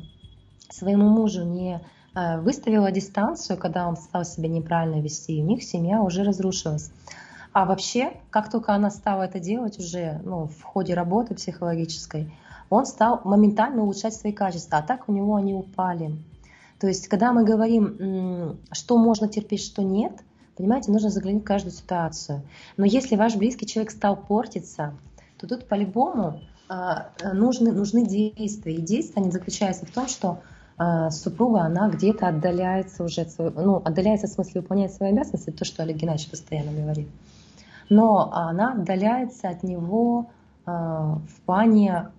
[0.69, 1.81] своему мужу не
[2.15, 6.91] э, выставила дистанцию, когда он стал себя неправильно вести, у них семья уже разрушилась.
[7.53, 12.33] А вообще, как только она стала это делать уже ну, в ходе работы психологической,
[12.69, 16.17] он стал моментально улучшать свои качества, а так у него они упали.
[16.81, 20.13] То есть, когда мы говорим, что можно терпеть, что нет–
[20.57, 22.43] Понимаете, нужно заглянуть в каждую ситуацию.
[22.77, 24.95] Но если ваш близкий человек стал портиться,
[25.39, 28.75] то тут по-любому а, нужны, нужны действия.
[28.75, 30.41] И действия они заключаются в том, что
[30.77, 35.83] а, супруга, она где-то отдаляется уже, ну, отдаляется в смысле выполняет свои обязанности, то, что
[35.83, 37.09] Олег Геннадьевич постоянно говорит.
[37.91, 40.31] Но она отдаляется от него
[40.67, 42.11] а, в плане,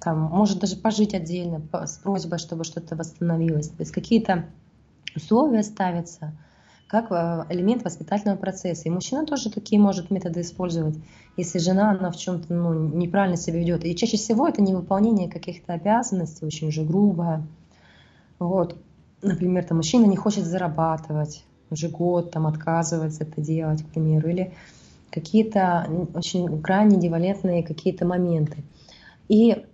[0.00, 3.68] там, может даже пожить отдельно с просьбой, чтобы что-то восстановилось.
[3.68, 4.46] То есть какие-то
[5.14, 6.32] условия ставятся–
[6.86, 8.82] как э, элемент воспитательного процесса.
[8.84, 10.96] И мужчина тоже такие может методы использовать,
[11.36, 13.84] если жена она в чем-то ну, неправильно себя ведет.
[13.84, 17.46] И чаще всего это невыполнение каких-то обязанностей, очень уже грубое.
[18.38, 18.76] Вот.
[19.22, 24.52] Например, там, мужчина не хочет зарабатывать, уже год там отказывается это делать, к примеру, или
[25.10, 28.62] какие-то очень крайне девалентные какие-то моменты.
[29.28, 29.64] И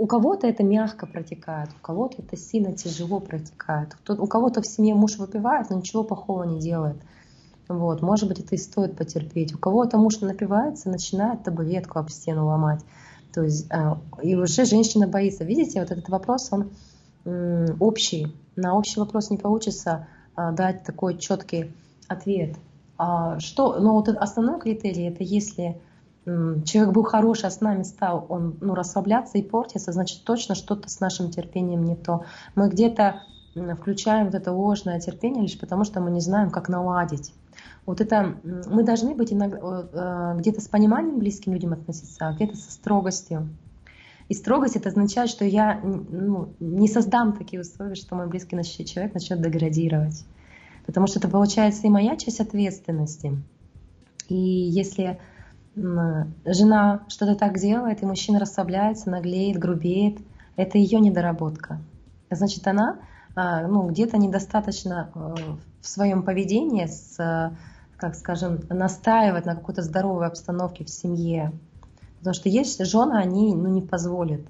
[0.00, 3.94] у кого-то это мягко протекает, у кого-то это сильно тяжело протекает.
[4.08, 6.96] У кого-то в семье муж выпивает, но ничего плохого не делает.
[7.68, 9.54] Вот, может быть, это и стоит потерпеть.
[9.54, 12.80] У кого-то муж напивается, начинает табуретку об стену ломать.
[13.34, 15.44] То есть, э, и уже женщина боится.
[15.44, 16.70] Видите, вот этот вопрос, он
[17.78, 18.34] общий.
[18.56, 21.74] На общий вопрос не получится э, дать такой четкий
[22.08, 22.56] ответ.
[22.96, 25.78] А что, но вот основной критерий, это если
[26.24, 30.88] человек был хороший, а с нами стал он ну, расслабляться и портиться, значит точно что-то
[30.88, 32.24] с нашим терпением не то.
[32.54, 33.22] Мы где-то
[33.78, 37.34] включаем вот это ложное терпение лишь потому, что мы не знаем, как наладить.
[37.86, 42.56] Вот это мы должны быть иногда, э, где-то с пониманием близким людям относиться, а где-то
[42.56, 43.48] со строгостью.
[44.28, 49.12] И строгость это означает, что я ну, не создам такие условия, что мой близкий человек
[49.12, 50.24] начнет деградировать.
[50.86, 53.42] Потому что это получается и моя часть ответственности.
[54.28, 55.18] И если
[55.74, 60.18] жена что-то так делает, и мужчина расслабляется, наглеет, грубеет,
[60.56, 61.80] это ее недоработка.
[62.30, 62.98] Значит, она
[63.34, 65.34] а, ну, где-то недостаточно э,
[65.80, 67.16] в своем поведении, с,
[67.96, 71.52] как скажем, настаивать на какой-то здоровой обстановке в семье.
[72.18, 74.42] Потому что есть жены, они ну, не позволят.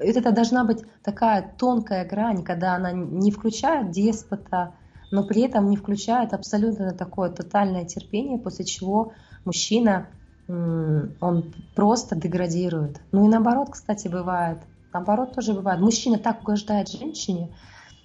[0.00, 4.74] И это должна быть такая тонкая грань, когда она не включает деспота,
[5.10, 9.12] но при этом не включает абсолютно такое тотальное терпение, после чего
[9.44, 10.08] мужчина
[10.48, 13.00] он просто деградирует.
[13.12, 14.58] Ну и наоборот, кстати, бывает.
[14.92, 15.80] Наоборот тоже бывает.
[15.80, 17.48] Мужчина так угождает женщине,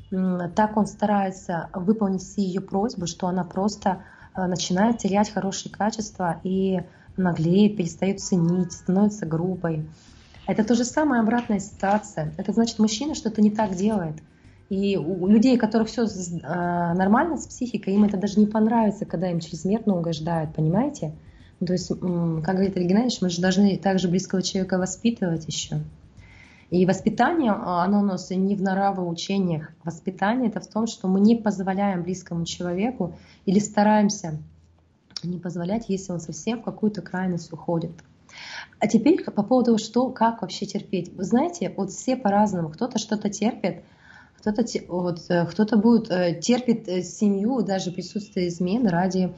[0.10, 4.04] так он старается выполнить все ее просьбы, что она просто
[4.36, 6.82] э, начинает терять хорошие качества и
[7.18, 9.86] наглеет, перестает ценить, становится грубой.
[10.46, 12.34] Это то же самое обратная ситуация.
[12.38, 14.16] Это значит, мужчина что-то не так делает.
[14.70, 19.06] И у людей, у которых все э, нормально с психикой, им это даже не понравится,
[19.06, 21.14] когда им чрезмерно угождают, понимаете?
[21.66, 22.00] То есть, как
[22.56, 25.80] говорит Олег Геннадьевич, мы же должны также близкого человека воспитывать еще.
[26.70, 29.72] И воспитание, а, оно у нас не в нравоучениях.
[29.84, 34.38] Воспитание это в том, что мы не позволяем близкому человеку или стараемся
[35.24, 37.92] не позволять, если он совсем в какую-то крайность уходит.
[38.80, 41.12] А теперь по поводу, что, как вообще терпеть.
[41.14, 42.70] Вы знаете, вот все по-разному.
[42.70, 43.84] Кто-то что-то терпит,
[44.38, 49.34] кто-то вот, э, кто-то будет э, терпит э, семью, даже присутствие измен ради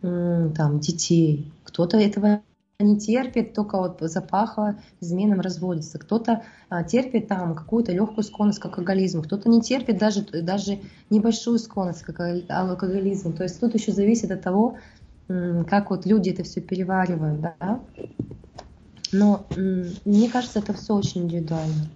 [0.00, 1.50] там, детей.
[1.64, 2.42] Кто-то этого
[2.80, 5.98] не терпит, только вот запахло изменам разводится.
[5.98, 10.78] Кто-то а, терпит там какую-то легкую склонность к алкоголизму, кто-то не терпит даже, даже
[11.10, 13.32] небольшую склонность к алкоголизму.
[13.32, 14.76] То есть тут еще зависит от того,
[15.26, 17.80] как вот люди это все переваривают, да.
[19.10, 19.44] Но
[20.04, 21.88] мне кажется, это все очень индивидуально.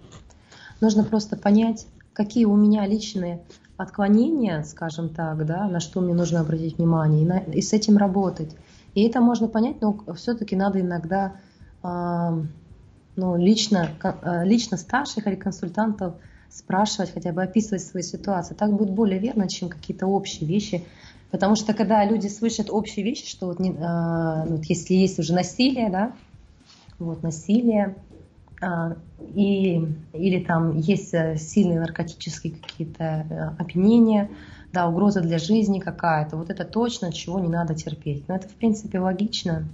[0.81, 3.41] Нужно просто понять, какие у меня личные
[3.77, 7.97] отклонения, скажем так, да, на что мне нужно обратить внимание, и, на, и с этим
[7.97, 8.55] работать.
[8.93, 11.33] И это можно понять, но все-таки надо иногда
[11.81, 12.43] э,
[13.15, 16.15] ну, лично, э, лично старших или консультантов
[16.49, 18.53] спрашивать, хотя бы описывать свои ситуации.
[18.53, 20.85] Так будет более верно, чем какие-то общие вещи.
[21.31, 25.33] Потому что когда люди слышат общие вещи, что вот, не, э, вот если есть уже
[25.33, 26.11] насилие, да,
[26.99, 27.95] вот насилие,
[29.33, 34.29] и, или там есть э, сильные наркотические какие-то э, опьянения,
[34.71, 38.27] да, угроза для жизни какая-то, вот это точно, чего не надо терпеть.
[38.27, 39.67] Но это, в принципе, логично,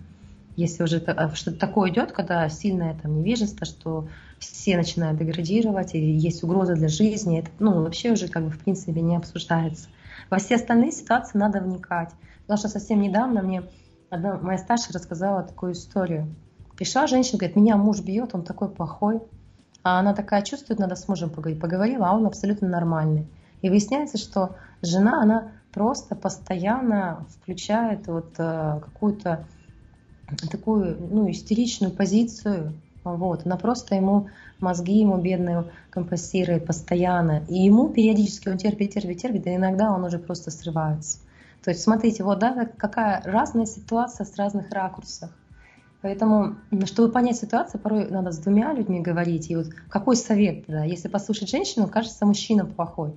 [0.55, 4.07] если уже э, что-то такое идет, когда сильное там невежество, что
[4.39, 8.59] все начинают деградировать, и есть угроза для жизни, это, ну, вообще уже как бы в
[8.59, 9.89] принципе не обсуждается.
[10.29, 12.11] Во все остальные ситуации надо вникать.
[12.41, 13.63] Потому что совсем недавно мне
[14.09, 16.27] одна моя старшая рассказала такую историю.
[16.79, 19.19] Пришла женщина, говорит, меня муж бьет, он такой плохой.
[19.83, 21.59] А она такая чувствует, надо с мужем поговорить.
[21.59, 23.27] Поговорила, а он абсолютно нормальный.
[23.61, 29.45] И выясняется, что жена, она просто постоянно включает вот э, какую-то
[30.49, 32.71] такую, ну, истеричную позицию.
[33.03, 33.45] Вот.
[33.45, 34.29] Она просто ему
[34.61, 37.43] мозги ему бедные компостирует постоянно.
[37.49, 41.17] И ему периодически он терпит, терпит, терпит, и иногда он уже просто срывается.
[41.61, 45.29] То есть смотрите, вот да, какая разная ситуация с разных ракурсов.
[46.01, 49.49] Поэтому, чтобы понять ситуацию, порой надо с двумя людьми говорить.
[49.49, 53.13] И вот какой совет, да, если послушать женщину, кажется, мужчина плохой.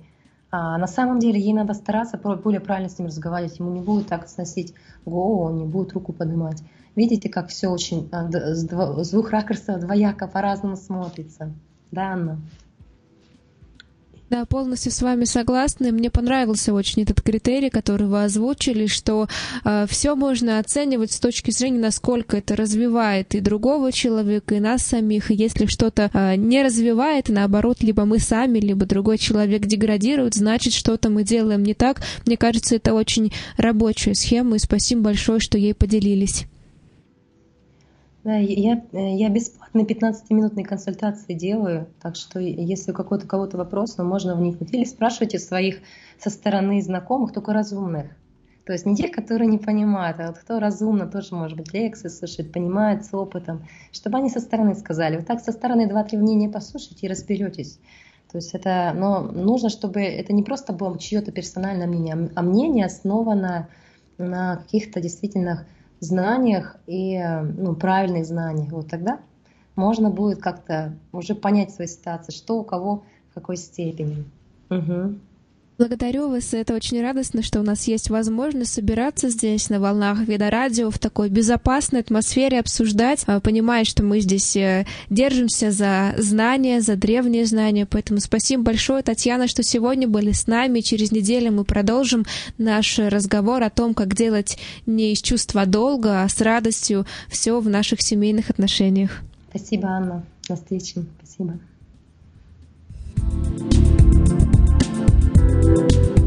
[0.51, 3.57] А на самом деле ей надо стараться более правильно с ним разговаривать.
[3.57, 4.73] Ему не будет так сносить
[5.05, 6.61] голову, он не будет руку поднимать.
[6.95, 11.51] Видите, как все очень а, с двух ракурсов двояко по-разному смотрится.
[11.91, 12.39] Да, Анна?
[14.33, 15.91] Да, полностью с вами согласна.
[15.91, 19.27] Мне понравился очень этот критерий, который вы озвучили, что
[19.63, 24.81] э, все можно оценивать с точки зрения, насколько это развивает и другого человека, и нас
[24.81, 25.29] самих.
[25.29, 30.73] И если что-то э, не развивает, наоборот, либо мы сами, либо другой человек деградирует, значит,
[30.73, 32.01] что-то мы делаем не так.
[32.25, 36.45] Мне кажется, это очень рабочая схема, и спасибо большое, что ей поделились.
[38.23, 44.03] Да, я, я бесплатно 15-минутные консультации делаю, так что если у какого-то кого-то вопрос, ну,
[44.03, 44.73] можно вникнуть.
[44.73, 45.79] Или спрашивайте своих
[46.19, 48.11] со стороны знакомых, только разумных.
[48.65, 52.07] То есть не тех, которые не понимают, а вот кто разумно тоже, может быть, лекции
[52.07, 55.17] слушает, понимает с опытом, чтобы они со стороны сказали.
[55.17, 57.79] Вот так со стороны два-три мнения послушайте и разберетесь.
[58.31, 62.85] То есть это, но нужно, чтобы это не просто было чье-то персональное мнение, а мнение
[62.85, 63.67] основано
[64.17, 65.67] на каких-то действительно
[65.99, 67.21] знаниях и
[67.57, 68.71] ну, правильных знаниях.
[68.71, 69.19] Вот тогда
[69.75, 74.25] можно будет как-то уже понять свою ситуацию, что у кого в какой степени.
[74.69, 75.15] Угу.
[75.79, 76.53] Благодарю вас.
[76.53, 80.99] Это очень радостно, что у нас есть возможность собираться здесь на волнах вида радио в
[80.99, 87.47] такой безопасной атмосфере, обсуждать, а, понимая, что мы здесь э, держимся за знания, за древние
[87.47, 87.87] знания.
[87.87, 90.81] Поэтому спасибо большое, Татьяна, что сегодня были с нами.
[90.81, 92.23] Через неделю мы продолжим
[92.59, 97.67] наш разговор о том, как делать не из чувства долга, а с радостью все в
[97.67, 99.23] наших семейных отношениях.
[99.53, 100.25] Спасибо, Анна.
[100.49, 101.05] До встречи.
[101.19, 101.59] Спасибо.
[105.63, 106.22] thank you